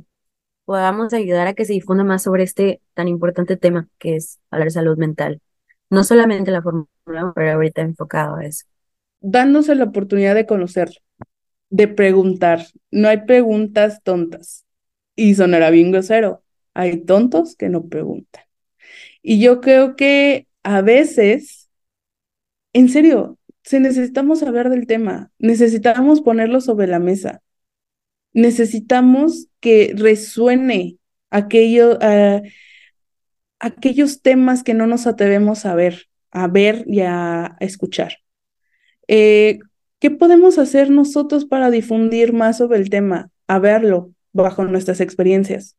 podamos 0.66 1.14
ayudar 1.14 1.48
a 1.48 1.54
que 1.54 1.66
se 1.66 1.74
difunda 1.74 2.04
más 2.04 2.24
sobre 2.24 2.44
este 2.44 2.82
tan 2.94 3.08
importante 3.08 3.58
tema 3.58 3.88
que 4.00 4.16
es 4.16 4.40
hablar 4.50 4.68
de 4.68 4.72
salud 4.72 4.98
mental. 4.98 5.42
No 5.90 6.04
solamente 6.04 6.52
la 6.52 6.62
Fórmula 6.62 6.88
pero 7.36 7.52
ahorita 7.52 7.82
enfocado 7.82 8.38
a 8.38 8.46
eso. 8.46 8.66
Dándose 9.22 9.76
la 9.76 9.86
oportunidad 9.86 10.36
de 10.36 10.46
conocer, 10.46 10.90
de 11.70 11.88
preguntar. 11.88 12.68
No 12.92 13.08
hay 13.08 13.26
preguntas 13.26 14.02
tontas. 14.04 14.66
Y 15.16 15.36
sonará 15.36 15.70
bien 15.70 15.92
grosero. 15.92 16.44
Hay 16.74 17.02
tontos 17.02 17.56
que 17.56 17.70
no 17.70 17.88
preguntan. 17.88 18.44
Y 19.22 19.40
yo 19.40 19.62
creo 19.62 19.96
que 19.96 20.48
a 20.64 20.82
veces, 20.82 21.70
en 22.74 22.90
serio, 22.90 23.38
se 23.64 23.80
necesitamos 23.80 24.44
hablar 24.44 24.70
del 24.70 24.88
tema, 24.88 25.32
necesitamos 25.40 26.22
ponerlo 26.22 26.60
sobre 26.62 26.88
la 26.88 27.00
mesa, 27.00 27.42
necesitamos 28.34 29.48
que 29.60 29.94
resuene 29.96 30.98
aquello, 31.30 31.98
aquellos 33.60 34.22
temas 34.22 34.64
que 34.64 34.74
no 34.74 34.88
nos 34.88 35.08
atrevemos 35.08 35.66
a 35.66 35.76
ver, 35.76 36.08
a 36.32 36.48
ver 36.48 36.84
y 36.88 37.02
a, 37.02 37.56
escuchar. 37.62 38.18
Eh, 39.08 39.60
¿Qué 40.04 40.12
podemos 40.12 40.58
hacer 40.58 40.90
nosotros 40.90 41.46
para 41.46 41.72
difundir 41.72 42.34
más 42.34 42.58
sobre 42.58 42.78
el 42.78 42.90
tema? 42.90 43.30
A 43.48 43.58
verlo 43.58 44.12
bajo 44.34 44.66
nuestras 44.66 45.00
experiencias, 45.00 45.78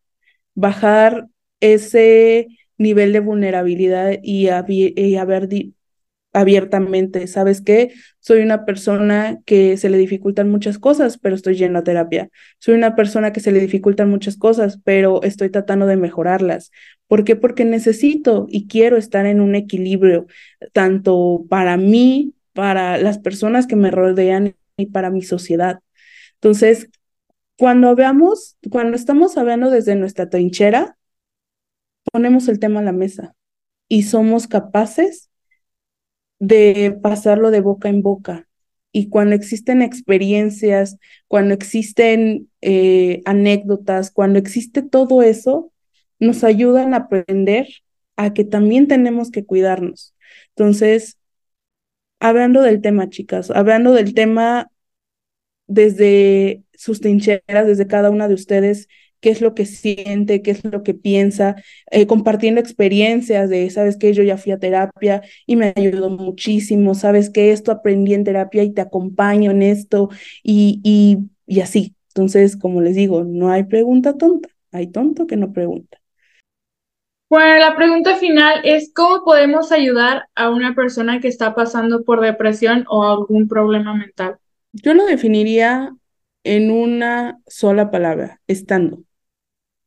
bajar 0.54 1.26
ese 1.60 2.46
nivel 2.78 3.12
de 3.12 3.20
vulnerabilidad 3.20 4.18
y, 4.22 4.48
y 4.48 5.24
ver 5.26 5.48
abiertamente, 6.32 7.26
¿sabes 7.26 7.60
qué? 7.60 7.92
Soy 8.18 8.40
una 8.40 8.64
persona 8.64 9.40
que 9.44 9.76
se 9.76 9.90
le 9.90 9.98
dificultan 9.98 10.48
muchas 10.48 10.78
cosas, 10.78 11.18
pero 11.18 11.34
estoy 11.34 11.56
yendo 11.56 11.80
a 11.80 11.84
terapia. 11.84 12.30
Soy 12.58 12.76
una 12.76 12.96
persona 12.96 13.30
que 13.30 13.40
se 13.40 13.52
le 13.52 13.60
dificultan 13.60 14.08
muchas 14.08 14.38
cosas, 14.38 14.80
pero 14.84 15.22
estoy 15.22 15.50
tratando 15.50 15.84
de 15.84 15.98
mejorarlas. 15.98 16.70
¿Por 17.08 17.24
qué? 17.24 17.36
Porque 17.36 17.66
necesito 17.66 18.46
y 18.48 18.68
quiero 18.68 18.96
estar 18.96 19.26
en 19.26 19.42
un 19.42 19.54
equilibrio, 19.54 20.28
tanto 20.72 21.44
para 21.50 21.76
mí, 21.76 22.32
para 22.54 22.96
las 22.98 23.18
personas 23.18 23.66
que 23.66 23.76
me 23.76 23.90
rodean 23.90 24.56
y 24.76 24.86
para 24.86 25.10
mi 25.10 25.22
sociedad. 25.22 25.80
Entonces, 26.34 26.88
cuando 27.58 27.94
cuando 28.70 28.96
estamos 28.96 29.36
hablando 29.36 29.70
desde 29.70 29.94
nuestra 29.96 30.30
trinchera, 30.30 30.96
ponemos 32.12 32.48
el 32.48 32.58
tema 32.58 32.80
a 32.80 32.84
la 32.84 32.92
mesa 32.92 33.34
y 33.88 34.04
somos 34.04 34.46
capaces 34.46 35.30
de 36.38 36.98
pasarlo 37.02 37.50
de 37.50 37.60
boca 37.60 37.88
en 37.88 38.02
boca. 38.02 38.48
Y 38.92 39.08
cuando 39.08 39.34
existen 39.34 39.82
experiencias, 39.82 40.98
cuando 41.26 41.54
existen 41.54 42.50
eh, 42.60 43.22
anécdotas, 43.24 44.10
cuando 44.10 44.38
existe 44.38 44.82
todo 44.82 45.22
eso, 45.22 45.72
nos 46.20 46.44
ayudan 46.44 46.94
a 46.94 46.98
aprender 46.98 47.68
a 48.16 48.32
que 48.32 48.44
también 48.44 48.86
tenemos 48.86 49.30
que 49.30 49.44
cuidarnos. 49.44 50.14
Entonces, 50.50 51.18
hablando 52.24 52.62
del 52.62 52.80
tema, 52.80 53.10
chicas, 53.10 53.50
hablando 53.50 53.92
del 53.92 54.14
tema 54.14 54.70
desde 55.66 56.64
sus 56.74 57.00
trincheras, 57.00 57.66
desde 57.66 57.86
cada 57.86 58.10
una 58.10 58.28
de 58.28 58.34
ustedes, 58.34 58.88
qué 59.20 59.30
es 59.30 59.40
lo 59.40 59.54
que 59.54 59.66
siente, 59.66 60.42
qué 60.42 60.50
es 60.52 60.64
lo 60.64 60.82
que 60.82 60.94
piensa, 60.94 61.56
eh, 61.90 62.06
compartiendo 62.06 62.60
experiencias 62.60 63.48
de, 63.50 63.68
sabes 63.70 63.96
que 63.96 64.12
yo 64.14 64.22
ya 64.22 64.36
fui 64.38 64.52
a 64.52 64.58
terapia 64.58 65.22
y 65.46 65.56
me 65.56 65.72
ayudó 65.76 66.10
muchísimo, 66.10 66.94
sabes 66.94 67.30
que 67.30 67.52
esto 67.52 67.72
aprendí 67.72 68.14
en 68.14 68.24
terapia 68.24 68.62
y 68.64 68.72
te 68.72 68.82
acompaño 68.82 69.50
en 69.50 69.62
esto 69.62 70.10
y, 70.42 70.80
y, 70.84 71.18
y 71.46 71.60
así. 71.60 71.94
Entonces, 72.08 72.56
como 72.56 72.80
les 72.82 72.94
digo, 72.96 73.24
no 73.24 73.50
hay 73.50 73.64
pregunta 73.64 74.16
tonta, 74.16 74.48
hay 74.72 74.88
tonto 74.88 75.26
que 75.26 75.36
no 75.36 75.52
pregunta. 75.52 75.98
Bueno, 77.28 77.56
la 77.56 77.74
pregunta 77.74 78.16
final 78.16 78.60
es, 78.64 78.92
¿cómo 78.94 79.24
podemos 79.24 79.72
ayudar 79.72 80.28
a 80.34 80.50
una 80.50 80.74
persona 80.74 81.20
que 81.20 81.28
está 81.28 81.54
pasando 81.54 82.04
por 82.04 82.20
depresión 82.20 82.84
o 82.88 83.04
algún 83.04 83.48
problema 83.48 83.94
mental? 83.94 84.36
Yo 84.72 84.94
lo 84.94 85.04
definiría 85.06 85.94
en 86.44 86.70
una 86.70 87.38
sola 87.46 87.90
palabra, 87.90 88.40
estando 88.46 89.04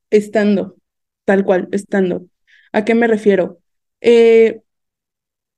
estando, 0.10 0.78
tal 1.26 1.44
cual, 1.46 1.68
estando. 1.72 2.26
¿A 2.72 2.86
qué 2.86 2.96
me 2.96 3.08
refiero? 3.08 3.60
Eh, 4.02 4.62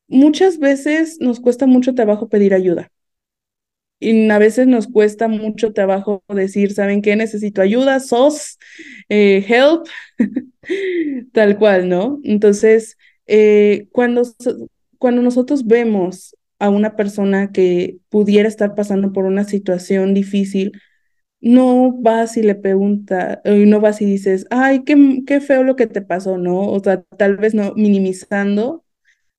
muchas 0.07 0.59
veces 0.59 1.17
nos 1.19 1.39
cuesta 1.39 1.65
mucho 1.65 1.95
trabajo 1.95 2.29
pedir 2.29 2.53
ayuda. 2.53 2.91
Y 3.99 4.29
a 4.29 4.37
veces 4.39 4.67
nos 4.67 4.87
cuesta 4.87 5.27
mucho 5.27 5.73
trabajo 5.73 6.23
decir, 6.29 6.73
¿saben 6.73 7.01
qué? 7.01 7.15
Necesito 7.15 7.61
ayuda, 7.61 7.99
sos, 7.99 8.57
eh, 9.09 9.45
help, 9.47 9.87
tal 11.33 11.57
cual, 11.57 11.89
¿no? 11.89 12.19
Entonces, 12.23 12.97
eh, 13.27 13.87
cuando, 13.91 14.23
cuando 14.97 15.21
nosotros 15.21 15.65
vemos 15.67 16.35
a 16.59 16.69
una 16.69 16.95
persona 16.95 17.51
que 17.51 17.97
pudiera 18.09 18.47
estar 18.47 18.75
pasando 18.75 19.13
por 19.13 19.25
una 19.25 19.43
situación 19.43 20.13
difícil, 20.13 20.71
no 21.41 21.93
vas 21.93 22.37
y 22.37 22.43
le 22.43 22.55
preguntas, 22.55 23.39
y 23.45 23.65
no 23.65 23.79
vas 23.81 24.01
y 24.01 24.05
dices, 24.05 24.45
ay, 24.49 24.83
qué, 24.83 25.23
qué 25.25 25.41
feo 25.41 25.63
lo 25.63 25.75
que 25.75 25.87
te 25.87 26.01
pasó, 26.01 26.37
¿no? 26.37 26.71
O 26.71 26.79
sea, 26.81 27.01
tal 27.17 27.37
vez 27.37 27.53
no 27.53 27.73
minimizando 27.75 28.85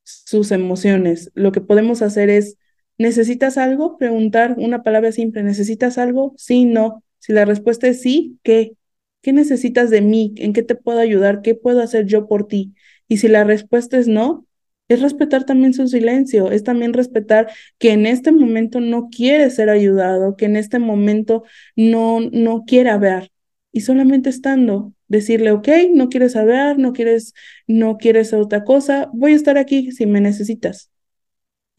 sus 0.05 0.53
emociones. 0.53 1.31
Lo 1.35 1.53
que 1.53 1.61
podemos 1.61 2.03
hacer 2.03 2.31
es, 2.31 2.57
¿necesitas 3.01 3.57
algo? 3.59 3.97
Preguntar 3.97 4.57
una 4.59 4.83
palabra 4.83 5.11
simple, 5.13 5.43
¿necesitas 5.43 5.99
algo? 5.99 6.35
Sí, 6.37 6.67
no. 6.67 7.03
Si 7.19 7.33
la 7.33 7.47
respuesta 7.47 7.89
es 7.89 8.03
sí, 8.03 8.39
¿qué? 8.43 8.75
¿Qué 9.23 9.33
necesitas 9.33 9.91
de 9.91 10.03
mí? 10.03 10.35
¿En 10.37 10.53
qué 10.53 10.63
te 10.63 10.75
puedo 10.75 11.01
ayudar? 11.01 11.43
¿Qué 11.43 11.55
puedo 11.55 11.83
hacer 11.83 12.07
yo 12.07 12.29
por 12.29 12.47
ti? 12.47 12.75
Y 13.09 13.17
si 13.19 13.29
la 13.29 13.45
respuesta 13.45 13.99
es 13.99 14.07
no, 14.07 14.47
es 14.89 15.01
respetar 15.01 15.45
también 15.45 15.73
su 15.73 15.89
silencio, 15.89 16.51
es 16.51 16.63
también 16.65 16.93
respetar 16.93 17.51
que 17.79 17.93
en 17.93 18.05
este 18.07 18.33
momento 18.33 18.81
no 18.81 19.09
quiere 19.09 19.49
ser 19.51 19.71
ayudado, 19.71 20.37
que 20.37 20.47
en 20.47 20.57
este 20.57 20.79
momento 20.79 21.45
no, 21.77 22.21
no 22.21 22.65
quiere 22.67 22.91
hablar. 22.91 23.31
Y 23.73 23.83
solamente 23.83 24.29
estando, 24.31 24.93
decirle, 25.09 25.53
ok, 25.53 25.69
no 25.95 26.09
quieres 26.11 26.37
hablar, 26.37 26.79
no 26.79 26.93
quieres, 26.93 27.35
no 27.67 27.97
quieres 27.99 28.33
otra 28.35 28.65
cosa, 28.65 29.09
voy 29.15 29.33
a 29.33 29.37
estar 29.37 29.57
aquí 29.59 29.91
si 29.93 30.07
me 30.07 30.21
necesitas. 30.21 30.91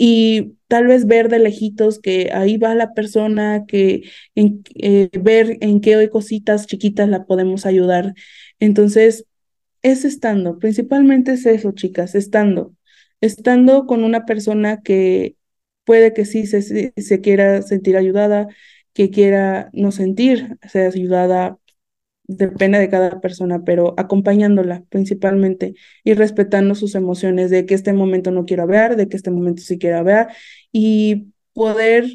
Y 0.03 0.57
tal 0.67 0.87
vez 0.87 1.05
ver 1.05 1.29
de 1.29 1.37
lejitos 1.39 1.99
que 1.99 2.31
ahí 2.33 2.57
va 2.57 2.73
la 2.75 2.93
persona, 2.93 3.65
que 3.67 4.03
eh, 4.35 5.09
ver 5.19 5.57
en 5.61 5.79
qué 5.81 6.09
cositas 6.09 6.65
chiquitas 6.67 7.07
la 7.09 7.25
podemos 7.25 7.65
ayudar. 7.67 8.13
Entonces, 8.59 9.25
es 9.81 10.05
estando, 10.05 10.59
principalmente 10.59 11.33
es 11.33 11.45
eso, 11.45 11.71
chicas, 11.73 12.15
estando 12.15 12.73
estando 13.21 13.85
con 13.85 14.03
una 14.03 14.25
persona 14.25 14.81
que 14.81 15.35
puede 15.85 16.13
que 16.13 16.25
sí 16.25 16.47
se, 16.47 16.93
se 16.95 17.21
quiera 17.21 17.61
sentir 17.61 17.97
ayudada, 17.97 18.47
que 18.93 19.09
quiera 19.11 19.69
no 19.73 19.91
sentir, 19.91 20.57
ser 20.69 20.87
ayudada, 20.93 21.57
depende 22.37 22.79
de 22.79 22.89
cada 22.89 23.21
persona, 23.21 23.63
pero 23.63 23.93
acompañándola 23.97 24.83
principalmente 24.89 25.73
y 26.03 26.13
respetando 26.13 26.75
sus 26.75 26.95
emociones 26.95 27.49
de 27.49 27.65
que 27.65 27.73
este 27.75 27.93
momento 27.93 28.31
no 28.31 28.45
quiero 28.45 28.67
ver, 28.67 28.95
de 28.95 29.07
que 29.07 29.17
este 29.17 29.31
momento 29.31 29.61
sí 29.61 29.77
quiero 29.77 30.03
ver 30.03 30.27
y 30.71 31.33
poder 31.53 32.05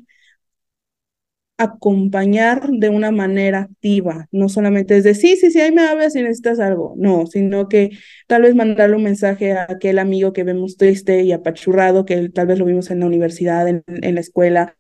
acompañar 1.58 2.68
de 2.68 2.90
una 2.90 3.10
manera 3.10 3.60
activa, 3.60 4.28
no 4.30 4.48
solamente 4.50 4.96
es 4.98 5.04
de 5.04 5.14
sí, 5.14 5.36
sí, 5.36 5.50
sí, 5.50 5.58
ahí 5.60 5.72
me 5.72 5.86
hablas 5.86 6.12
si 6.12 6.20
necesitas 6.22 6.60
algo, 6.60 6.94
no, 6.98 7.26
sino 7.26 7.66
que 7.68 7.90
tal 8.26 8.42
vez 8.42 8.54
mandarle 8.54 8.96
un 8.96 9.04
mensaje 9.04 9.52
a 9.52 9.66
aquel 9.70 9.98
amigo 9.98 10.34
que 10.34 10.44
vemos 10.44 10.76
triste 10.76 11.22
y 11.22 11.32
apachurrado, 11.32 12.04
que 12.04 12.28
tal 12.28 12.46
vez 12.46 12.58
lo 12.58 12.66
vimos 12.66 12.90
en 12.90 13.00
la 13.00 13.06
universidad, 13.06 13.66
en, 13.68 13.82
la 13.86 14.20
escuela 14.20 14.76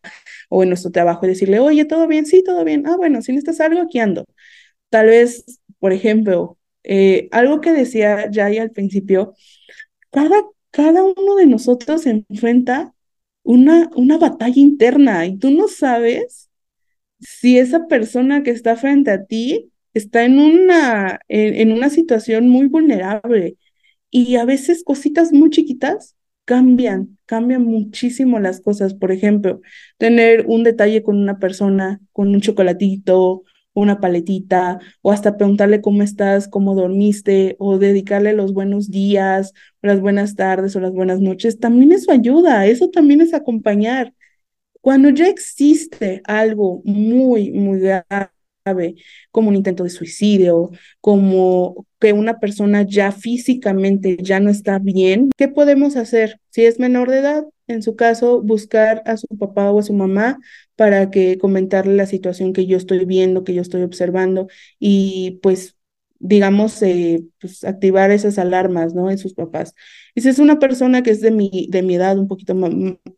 o 0.50 0.62
en 0.62 0.68
nuestro 0.68 0.90
trabajo 0.90 1.24
y 1.24 1.30
decirle, 1.30 1.60
oye, 1.60 1.86
¿todo 1.86 2.06
bien? 2.08 2.26
Sí, 2.26 2.42
todo 2.44 2.62
bien. 2.64 2.86
Ah, 2.86 2.96
bueno, 2.96 3.22
si 3.22 3.32
necesitas 3.32 3.60
algo, 3.60 3.80
aquí 3.80 3.98
ando. 3.98 4.26
Tal 4.90 5.06
vez, 5.06 5.60
por 5.78 5.92
ejemplo, 5.92 6.58
eh, 6.84 7.28
algo 7.32 7.60
que 7.60 7.72
decía 7.72 8.30
ya 8.30 8.46
al 8.46 8.70
principio, 8.70 9.34
cada, 10.10 10.44
cada 10.70 11.02
uno 11.02 11.36
de 11.36 11.46
nosotros 11.46 12.06
enfrenta 12.06 12.94
una, 13.42 13.90
una 13.96 14.18
batalla 14.18 14.60
interna 14.60 15.26
y 15.26 15.38
tú 15.38 15.50
no 15.50 15.68
sabes 15.68 16.50
si 17.20 17.58
esa 17.58 17.86
persona 17.86 18.42
que 18.42 18.50
está 18.50 18.76
frente 18.76 19.10
a 19.10 19.24
ti 19.24 19.72
está 19.94 20.24
en 20.24 20.38
una, 20.38 21.20
en, 21.28 21.72
una 21.72 21.90
situación 21.90 22.48
muy 22.48 22.66
vulnerable 22.66 23.56
y 24.10 24.36
a 24.36 24.44
veces 24.44 24.84
cositas 24.84 25.32
muy 25.32 25.50
chiquitas 25.50 26.16
cambian, 26.44 27.18
cambian 27.26 27.64
muchísimo 27.64 28.38
las 28.38 28.60
cosas. 28.60 28.94
Por 28.94 29.10
ejemplo, 29.12 29.60
tener 29.98 30.44
un 30.46 30.64
detalle 30.64 31.02
con 31.02 31.16
una 31.16 31.38
persona, 31.38 32.00
con 32.12 32.28
un 32.28 32.40
chocolatito, 32.40 33.44
una 33.80 34.00
paletita, 34.00 34.78
o 35.02 35.12
hasta 35.12 35.36
preguntarle 35.36 35.80
cómo 35.80 36.02
estás, 36.02 36.48
cómo 36.48 36.74
dormiste, 36.74 37.56
o 37.58 37.78
dedicarle 37.78 38.32
los 38.32 38.52
buenos 38.52 38.90
días, 38.90 39.52
o 39.82 39.86
las 39.86 40.00
buenas 40.00 40.34
tardes, 40.34 40.74
o 40.76 40.80
las 40.80 40.92
buenas 40.92 41.20
noches, 41.20 41.58
también 41.58 41.92
eso 41.92 42.12
ayuda, 42.12 42.66
eso 42.66 42.90
también 42.90 43.20
es 43.20 43.34
acompañar. 43.34 44.14
Cuando 44.80 45.10
ya 45.10 45.28
existe 45.28 46.22
algo 46.24 46.80
muy, 46.84 47.50
muy 47.52 47.80
grave, 47.80 48.30
como 49.30 49.48
un 49.48 49.56
intento 49.56 49.84
de 49.84 49.90
suicidio, 49.90 50.70
como 51.00 51.86
que 52.00 52.12
una 52.12 52.38
persona 52.40 52.82
ya 52.82 53.12
físicamente 53.12 54.16
ya 54.20 54.40
no 54.40 54.50
está 54.50 54.78
bien, 54.78 55.30
¿qué 55.36 55.48
podemos 55.48 55.96
hacer? 55.96 56.40
Si 56.50 56.64
es 56.64 56.78
menor 56.78 57.10
de 57.10 57.18
edad, 57.18 57.44
en 57.68 57.82
su 57.82 57.96
caso, 57.96 58.42
buscar 58.42 59.02
a 59.06 59.16
su 59.16 59.26
papá 59.38 59.70
o 59.70 59.78
a 59.78 59.82
su 59.82 59.92
mamá 59.92 60.38
para 60.76 61.10
que 61.10 61.38
comentarle 61.38 61.94
la 61.96 62.06
situación 62.06 62.52
que 62.52 62.66
yo 62.66 62.76
estoy 62.76 63.04
viendo, 63.04 63.44
que 63.44 63.54
yo 63.54 63.62
estoy 63.62 63.82
observando 63.82 64.48
y 64.78 65.40
pues 65.42 65.76
digamos, 66.18 66.80
eh, 66.82 67.24
pues, 67.40 67.62
activar 67.64 68.10
esas 68.10 68.38
alarmas, 68.38 68.94
¿no? 68.94 69.10
En 69.10 69.18
sus 69.18 69.34
papás. 69.34 69.74
Y 70.16 70.22
si 70.22 70.30
es 70.30 70.38
una 70.38 70.58
persona 70.58 71.02
que 71.02 71.10
es 71.10 71.20
de 71.20 71.30
mi, 71.30 71.68
de 71.70 71.82
mi 71.82 71.96
edad, 71.96 72.18
un 72.18 72.26
poquito 72.26 72.54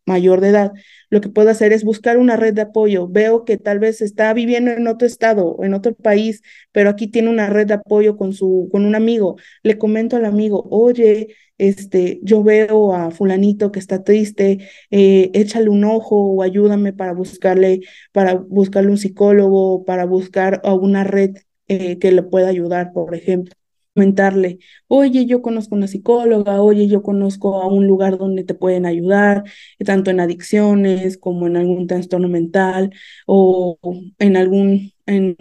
mayor 0.04 0.40
de 0.40 0.48
edad, 0.48 0.72
lo 1.10 1.20
que 1.20 1.28
puedo 1.28 1.48
hacer 1.48 1.72
es 1.72 1.84
buscar 1.84 2.18
una 2.18 2.36
red 2.36 2.54
de 2.54 2.62
apoyo. 2.62 3.06
Veo 3.08 3.44
que 3.44 3.56
tal 3.56 3.78
vez 3.78 4.02
está 4.02 4.32
viviendo 4.34 4.72
en 4.72 4.86
otro 4.88 5.06
estado 5.06 5.56
en 5.62 5.74
otro 5.74 5.94
país, 5.94 6.42
pero 6.72 6.90
aquí 6.90 7.06
tiene 7.06 7.30
una 7.30 7.46
red 7.48 7.68
de 7.68 7.74
apoyo 7.74 8.16
con, 8.16 8.32
su, 8.32 8.68
con 8.72 8.84
un 8.84 8.96
amigo. 8.96 9.36
Le 9.62 9.78
comento 9.78 10.16
al 10.16 10.24
amigo, 10.24 10.66
oye, 10.70 11.36
este, 11.56 12.18
yo 12.22 12.42
veo 12.42 12.94
a 12.94 13.10
fulanito 13.12 13.70
que 13.72 13.78
está 13.78 14.02
triste, 14.02 14.58
eh, 14.90 15.30
échale 15.34 15.68
un 15.70 15.84
ojo 15.84 16.16
o 16.16 16.42
ayúdame 16.42 16.92
para 16.92 17.12
buscarle, 17.12 17.80
para 18.12 18.34
buscarle 18.34 18.90
un 18.90 18.98
psicólogo, 18.98 19.84
para 19.84 20.04
buscar 20.04 20.60
a 20.64 20.74
una 20.74 21.04
red 21.04 21.36
eh, 21.68 21.98
que 21.98 22.10
le 22.12 22.22
pueda 22.24 22.48
ayudar, 22.48 22.92
por 22.92 23.14
ejemplo. 23.14 23.54
Comentarle, 23.98 24.60
oye, 24.86 25.26
yo 25.26 25.42
conozco 25.42 25.74
una 25.74 25.88
psicóloga, 25.88 26.62
oye, 26.62 26.86
yo 26.86 27.02
conozco 27.02 27.60
a 27.60 27.66
un 27.66 27.88
lugar 27.88 28.16
donde 28.16 28.44
te 28.44 28.54
pueden 28.54 28.86
ayudar, 28.86 29.42
tanto 29.84 30.12
en 30.12 30.20
adicciones 30.20 31.18
como 31.18 31.48
en 31.48 31.56
algún 31.56 31.88
trastorno 31.88 32.28
mental 32.28 32.92
o 33.26 33.76
en 34.20 34.36
algún, 34.36 34.92
en 35.06 35.36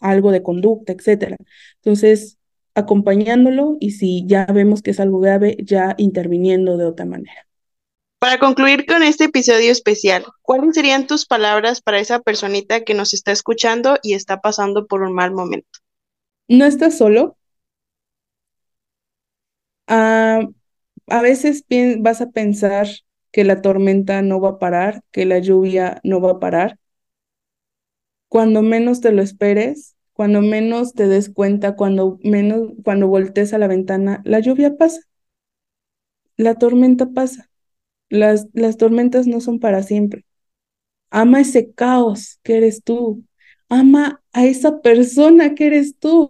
algo 0.00 0.32
de 0.32 0.42
conducta, 0.42 0.92
etcétera. 0.92 1.36
Entonces, 1.76 2.38
acompañándolo 2.74 3.76
y 3.78 3.92
si 3.92 4.26
ya 4.26 4.46
vemos 4.46 4.82
que 4.82 4.90
es 4.90 4.98
algo 4.98 5.20
grave, 5.20 5.56
ya 5.62 5.94
interviniendo 5.96 6.76
de 6.76 6.86
otra 6.86 7.06
manera. 7.06 7.46
Para 8.18 8.40
concluir 8.40 8.84
con 8.84 9.04
este 9.04 9.26
episodio 9.26 9.70
especial, 9.70 10.24
¿cuáles 10.42 10.74
serían 10.74 11.06
tus 11.06 11.24
palabras 11.24 11.80
para 11.80 12.00
esa 12.00 12.18
personita 12.18 12.80
que 12.82 12.94
nos 12.94 13.14
está 13.14 13.30
escuchando 13.30 13.98
y 14.02 14.14
está 14.14 14.40
pasando 14.40 14.88
por 14.88 15.02
un 15.02 15.14
mal 15.14 15.30
momento? 15.30 15.78
No 16.48 16.64
estás 16.64 16.98
solo. 16.98 17.36
Ah, 19.86 20.40
a 21.08 21.22
veces 21.22 21.64
vas 22.00 22.20
a 22.20 22.30
pensar 22.32 22.88
que 23.32 23.44
la 23.44 23.62
tormenta 23.62 24.22
no 24.22 24.40
va 24.40 24.50
a 24.50 24.58
parar, 24.58 25.02
que 25.12 25.26
la 25.26 25.38
lluvia 25.40 26.00
no 26.04 26.20
va 26.20 26.32
a 26.32 26.40
parar. 26.40 26.78
Cuando 28.28 28.62
menos 28.62 29.00
te 29.00 29.12
lo 29.12 29.22
esperes, 29.22 29.94
cuando 30.12 30.42
menos 30.42 30.92
te 30.94 31.06
des 31.06 31.28
cuenta, 31.30 31.76
cuando 31.76 32.18
menos, 32.24 32.70
cuando 32.84 33.06
voltees 33.06 33.54
a 33.54 33.58
la 33.58 33.68
ventana, 33.68 34.22
la 34.24 34.40
lluvia 34.40 34.76
pasa. 34.76 35.02
La 36.36 36.54
tormenta 36.56 37.10
pasa. 37.10 37.50
Las, 38.10 38.48
las 38.54 38.76
tormentas 38.78 39.26
no 39.28 39.40
son 39.40 39.60
para 39.60 39.82
siempre. 39.82 40.26
Ama 41.10 41.40
ese 41.42 41.72
caos 41.72 42.40
que 42.44 42.58
eres 42.58 42.82
tú. 42.84 43.24
Ama 43.72 44.22
a 44.34 44.44
esa 44.44 44.82
persona 44.82 45.54
que 45.54 45.66
eres 45.66 45.98
tú. 45.98 46.28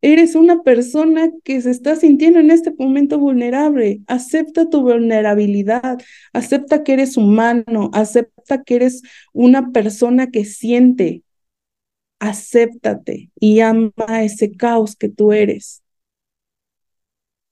Eres 0.00 0.34
una 0.34 0.62
persona 0.62 1.30
que 1.44 1.60
se 1.60 1.70
está 1.70 1.96
sintiendo 1.96 2.40
en 2.40 2.50
este 2.50 2.72
momento 2.78 3.18
vulnerable. 3.18 4.00
Acepta 4.06 4.70
tu 4.70 4.80
vulnerabilidad. 4.80 5.98
Acepta 6.32 6.84
que 6.84 6.94
eres 6.94 7.18
humano. 7.18 7.90
Acepta 7.92 8.62
que 8.62 8.76
eres 8.76 9.02
una 9.34 9.70
persona 9.70 10.30
que 10.30 10.46
siente. 10.46 11.24
Acéptate 12.20 13.30
y 13.38 13.60
ama 13.60 13.92
ese 14.22 14.50
caos 14.52 14.96
que 14.96 15.10
tú 15.10 15.32
eres. 15.32 15.82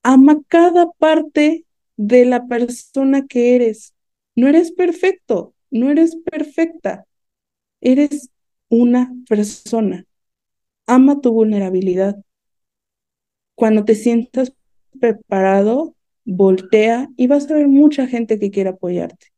Ama 0.02 0.40
cada 0.48 0.90
parte 0.92 1.66
de 1.98 2.24
la 2.24 2.46
persona 2.46 3.26
que 3.26 3.54
eres. 3.54 3.92
No 4.34 4.48
eres 4.48 4.72
perfecto, 4.72 5.54
no 5.70 5.90
eres 5.90 6.16
perfecta. 6.16 7.04
Eres 7.82 8.30
una 8.68 9.14
persona. 9.28 10.04
Ama 10.86 11.20
tu 11.20 11.32
vulnerabilidad. 11.32 12.22
Cuando 13.54 13.84
te 13.84 13.94
sientas 13.94 14.52
preparado, 15.00 15.94
voltea 16.24 17.08
y 17.16 17.26
vas 17.26 17.50
a 17.50 17.54
ver 17.54 17.68
mucha 17.68 18.06
gente 18.06 18.38
que 18.38 18.50
quiere 18.50 18.70
apoyarte. 18.70 19.28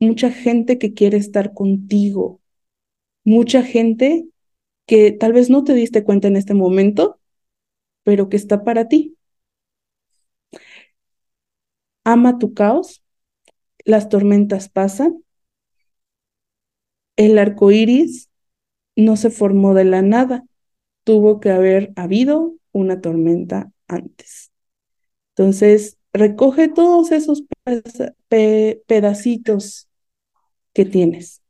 Mucha 0.00 0.30
gente 0.30 0.78
que 0.78 0.94
quiere 0.94 1.16
estar 1.16 1.54
contigo. 1.54 2.40
Mucha 3.24 3.62
gente 3.62 4.26
que 4.86 5.12
tal 5.12 5.32
vez 5.32 5.50
no 5.50 5.64
te 5.64 5.74
diste 5.74 6.04
cuenta 6.04 6.28
en 6.28 6.36
este 6.36 6.54
momento, 6.54 7.18
pero 8.02 8.28
que 8.28 8.36
está 8.36 8.64
para 8.64 8.88
ti 8.88 9.16
ama 12.04 12.38
tu 12.38 12.54
caos, 12.54 13.02
las 13.84 14.08
tormentas 14.08 14.68
pasan, 14.68 15.24
el 17.16 17.38
arco 17.38 17.70
iris 17.70 18.28
no 18.96 19.16
se 19.16 19.30
formó 19.30 19.74
de 19.74 19.84
la 19.84 20.02
nada, 20.02 20.44
tuvo 21.04 21.40
que 21.40 21.50
haber 21.50 21.92
habido 21.96 22.54
una 22.72 23.00
tormenta 23.00 23.72
antes. 23.88 24.52
Entonces, 25.30 25.98
recoge 26.12 26.68
todos 26.68 27.12
esos 27.12 27.44
pedacitos 28.86 29.88
que 30.72 30.84
tienes, 30.84 31.42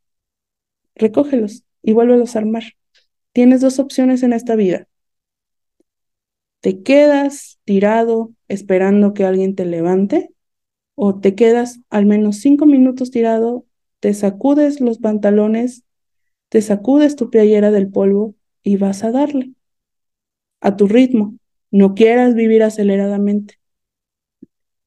recógelos 0.94 1.64
y 1.82 1.92
vuélvelos 1.92 2.36
a 2.36 2.40
armar. 2.40 2.64
Tienes 3.32 3.60
dos 3.60 3.78
opciones 3.78 4.22
en 4.22 4.32
esta 4.32 4.56
vida. 4.56 4.88
Te 6.60 6.82
quedas 6.82 7.58
tirado 7.64 8.32
esperando 8.48 9.12
que 9.12 9.24
alguien 9.24 9.54
te 9.54 9.66
levante 9.66 10.30
o 10.94 11.20
te 11.20 11.34
quedas 11.34 11.80
al 11.90 12.06
menos 12.06 12.38
cinco 12.38 12.66
minutos 12.66 13.10
tirado, 13.10 13.66
te 14.00 14.14
sacudes 14.14 14.80
los 14.80 14.98
pantalones, 14.98 15.83
te 16.54 16.62
sacudes 16.62 17.16
tu 17.16 17.30
playera 17.30 17.72
del 17.72 17.90
polvo 17.90 18.36
y 18.62 18.76
vas 18.76 19.02
a 19.02 19.10
darle 19.10 19.54
a 20.60 20.76
tu 20.76 20.86
ritmo. 20.86 21.34
No 21.72 21.96
quieras 21.96 22.36
vivir 22.36 22.62
aceleradamente. 22.62 23.58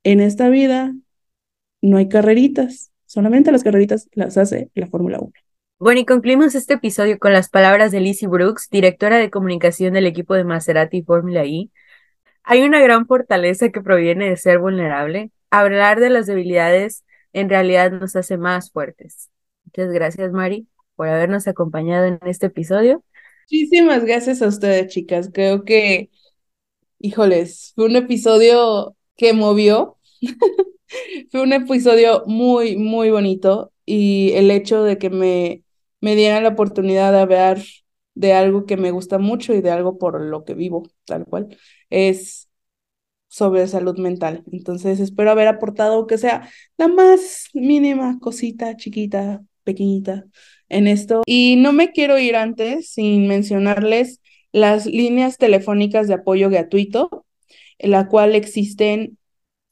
En 0.04 0.22
esta 0.22 0.48
vida 0.48 0.96
no 1.82 1.98
hay 1.98 2.08
carreritas, 2.08 2.94
solamente 3.06 3.52
las 3.52 3.66
carreritas 3.66 4.08
las 4.14 4.38
hace 4.38 4.72
la 4.76 4.88
Fórmula 4.88 5.20
1. 5.20 5.34
Bueno, 5.78 6.00
y 6.00 6.06
concluimos 6.06 6.56
este 6.56 6.76
episodio 6.76 7.20
con 7.20 7.34
las 7.34 7.50
palabras 7.50 7.92
de 7.92 8.00
Lizzie 8.00 8.30
Brooks, 8.30 8.70
directora 8.70 9.18
de 9.18 9.30
comunicación 9.30 9.94
del 9.94 10.08
equipo 10.08 10.36
de 10.36 10.46
Maserati 10.46 11.04
Fórmula 11.04 11.44
I. 11.44 11.70
Hay 12.44 12.62
una 12.62 12.80
gran 12.80 13.08
fortaleza 13.08 13.74
que 13.74 13.82
proviene 13.82 14.30
de 14.30 14.38
ser 14.38 14.60
vulnerable, 14.60 15.32
hablar 15.50 16.00
de 16.00 16.12
las 16.12 16.28
debilidades 16.28 17.04
en 17.34 17.50
realidad 17.50 17.92
nos 17.92 18.16
hace 18.16 18.38
más 18.38 18.72
fuertes. 18.72 19.32
Muchas 19.66 19.92
gracias, 19.92 20.32
Mari, 20.32 20.66
por 20.98 21.08
habernos 21.08 21.48
acompañado 21.48 22.06
en 22.06 22.20
este 22.26 22.48
episodio. 22.48 23.04
Muchísimas 23.50 24.04
gracias 24.04 24.42
a 24.42 24.48
ustedes, 24.48 24.92
chicas. 24.92 25.30
Creo 25.34 25.64
que, 25.64 26.10
híjoles, 27.00 27.72
fue 27.76 27.86
un 27.86 27.96
episodio 27.96 28.98
que 29.16 29.32
movió. 29.32 29.98
fue 31.32 31.42
un 31.44 31.54
episodio 31.54 32.24
muy, 32.26 32.76
muy 32.78 33.12
bonito 33.12 33.72
y 33.86 34.32
el 34.34 34.52
hecho 34.52 34.84
de 34.84 34.98
que 34.98 35.10
me, 35.10 35.64
me 36.02 36.16
dieran 36.16 36.44
la 36.44 36.50
oportunidad 36.50 37.14
de 37.14 37.20
hablar 37.20 37.60
de 38.16 38.34
algo 38.34 38.66
que 38.66 38.78
me 38.78 38.92
gusta 38.92 39.20
mucho 39.20 39.54
y 39.54 39.62
de 39.62 39.72
algo 39.72 39.98
por 40.00 40.20
lo 40.20 40.44
que 40.44 40.56
vivo, 40.56 40.90
tal 41.06 41.26
cual, 41.26 41.56
es 41.90 42.50
sobre 43.28 43.68
salud 43.68 43.98
mental. 44.00 44.44
Entonces, 44.52 45.00
espero 45.00 45.32
haber 45.32 45.48
aportado 45.48 46.08
que 46.08 46.18
sea 46.18 46.50
la 46.78 46.88
más 46.88 47.50
mínima 47.54 48.18
cosita 48.20 48.76
chiquita, 48.76 49.44
pequeñita 49.64 50.26
en 50.70 50.88
esto. 50.88 51.24
Y 51.26 51.56
no 51.58 51.74
me 51.74 51.92
quiero 51.92 52.20
ir 52.20 52.36
antes 52.36 52.92
sin 52.92 53.28
mencionarles 53.28 54.22
las 54.52 54.86
líneas 54.86 55.38
telefónicas 55.38 56.08
de 56.08 56.14
apoyo 56.16 56.50
gratuito, 56.50 57.26
en 57.78 57.92
la 57.92 58.08
cual 58.08 58.36
existen 58.36 59.18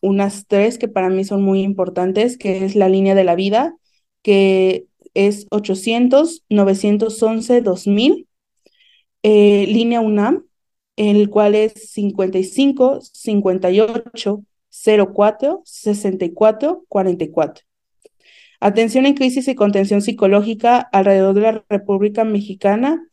unas 0.01 0.45
tres 0.47 0.77
que 0.77 0.87
para 0.87 1.09
mí 1.09 1.23
son 1.23 1.41
muy 1.41 1.61
importantes, 1.61 2.37
que 2.37 2.63
es 2.65 2.75
la 2.75 2.89
línea 2.89 3.15
de 3.15 3.23
la 3.23 3.33
vida, 3.35 3.75
que 4.21 4.85
es 5.13 5.47
800-911-2000, 5.49 8.27
eh, 9.23 9.65
línea 9.67 10.01
UNAM, 10.01 10.45
el 10.95 11.29
cual 11.29 11.55
es 11.55 11.73
55 11.91 13.01
58 13.01 14.43
04 14.69 15.61
64 15.65 16.85
44. 16.87 17.65
Atención 18.59 19.05
en 19.05 19.13
crisis 19.15 19.47
y 19.47 19.55
contención 19.55 20.01
psicológica 20.01 20.79
alrededor 20.79 21.35
de 21.35 21.41
la 21.41 21.65
República 21.69 22.23
Mexicana 22.23 23.07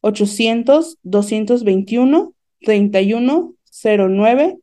800 0.00 0.98
221 1.02 2.34
31 2.60 3.54
09 3.84 4.58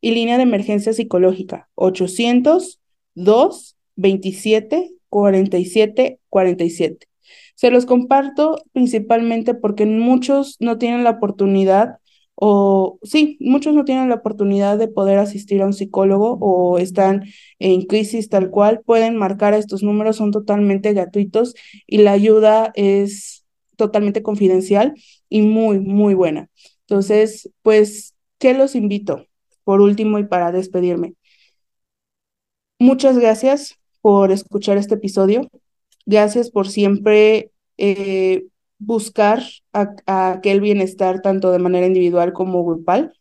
y 0.00 0.10
línea 0.10 0.36
de 0.36 0.42
emergencia 0.42 0.92
psicológica 0.92 1.68
800 1.74 2.80
2 3.14 3.76
27 3.96 4.92
47 5.08 6.18
47. 6.28 7.06
Se 7.54 7.70
los 7.70 7.86
comparto 7.86 8.64
principalmente 8.72 9.54
porque 9.54 9.86
muchos 9.86 10.56
no 10.58 10.78
tienen 10.78 11.04
la 11.04 11.10
oportunidad 11.10 11.98
o 12.34 12.98
sí, 13.02 13.36
muchos 13.40 13.74
no 13.74 13.84
tienen 13.84 14.08
la 14.08 14.16
oportunidad 14.16 14.78
de 14.78 14.88
poder 14.88 15.18
asistir 15.18 15.62
a 15.62 15.66
un 15.66 15.72
psicólogo 15.72 16.38
o 16.40 16.78
están 16.78 17.24
en 17.58 17.82
crisis 17.86 18.28
tal 18.28 18.50
cual, 18.50 18.80
pueden 18.84 19.16
marcar 19.16 19.54
estos 19.54 19.82
números, 19.82 20.16
son 20.16 20.30
totalmente 20.32 20.92
gratuitos 20.92 21.54
y 21.86 21.98
la 21.98 22.12
ayuda 22.12 22.72
es 22.74 23.44
totalmente 23.76 24.22
confidencial 24.22 24.94
y 25.28 25.42
muy, 25.42 25.78
muy 25.80 26.14
buena. 26.14 26.50
Entonces, 26.86 27.50
pues, 27.62 28.14
¿qué 28.38 28.54
los 28.54 28.74
invito? 28.74 29.26
Por 29.64 29.80
último 29.80 30.18
y 30.18 30.24
para 30.24 30.52
despedirme. 30.52 31.14
Muchas 32.78 33.16
gracias 33.18 33.78
por 34.00 34.32
escuchar 34.32 34.76
este 34.76 34.94
episodio. 34.94 35.48
Gracias 36.04 36.50
por 36.50 36.68
siempre 36.68 37.52
eh, 37.78 38.46
buscar 38.84 39.42
a, 39.72 39.94
aquel 40.32 40.60
bienestar 40.60 41.20
tanto 41.22 41.52
de 41.52 41.58
manera 41.58 41.86
individual 41.86 42.32
como 42.32 42.64
grupal. 42.64 43.12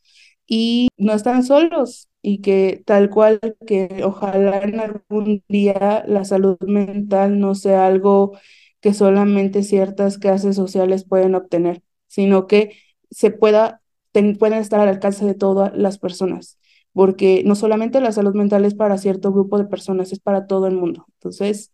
Y 0.48 0.90
no 0.98 1.14
están 1.14 1.44
solos 1.44 2.10
y 2.22 2.40
que 2.42 2.84
tal 2.86 3.10
cual 3.10 3.40
que 3.66 4.02
ojalá 4.04 4.60
en 4.60 4.80
algún 4.80 5.44
día 5.48 6.04
la 6.08 6.26
salud 6.26 6.58
mental 6.62 7.40
no 7.40 7.56
sea 7.56 7.88
algo 7.88 8.34
que 8.82 8.94
solamente 8.94 9.64
ciertas 9.64 10.18
clases 10.18 10.56
sociales 10.56 11.06
pueden 11.06 11.36
obtener, 11.36 11.84
sino 12.08 12.48
que 12.48 12.78
se 13.12 13.32
pueda, 13.32 13.82
pueden 14.12 14.60
estar 14.60 14.80
al 14.80 14.90
alcance 14.90 15.26
de 15.26 15.36
todas 15.36 15.72
las 15.76 16.00
personas, 16.00 16.58
porque 16.94 17.44
no 17.46 17.56
solamente 17.56 18.02
la 18.02 18.12
salud 18.12 18.36
mental 18.36 18.66
es 18.66 18.76
para 18.76 18.98
cierto 18.98 19.32
grupo 19.32 19.58
de 19.58 19.66
personas, 19.66 20.12
es 20.12 20.20
para 20.20 20.48
todo 20.48 20.68
el 20.68 20.76
mundo. 20.76 21.06
Entonces, 21.14 21.72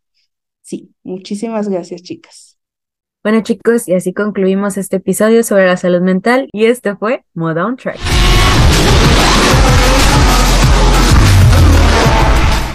sí, 0.61 0.93
muchísimas 1.03 1.69
gracias, 1.69 2.03
chicas. 2.03 2.46
Bueno 3.23 3.41
chicos, 3.41 3.87
y 3.87 3.93
así 3.93 4.13
concluimos 4.13 4.77
este 4.77 4.97
episodio 4.97 5.43
sobre 5.43 5.65
la 5.65 5.75
salud 5.75 6.01
mental 6.01 6.47
y 6.53 6.65
este 6.65 6.95
fue 6.95 7.25
Moda 7.33 7.65
on 7.65 7.75
Track. 7.75 7.97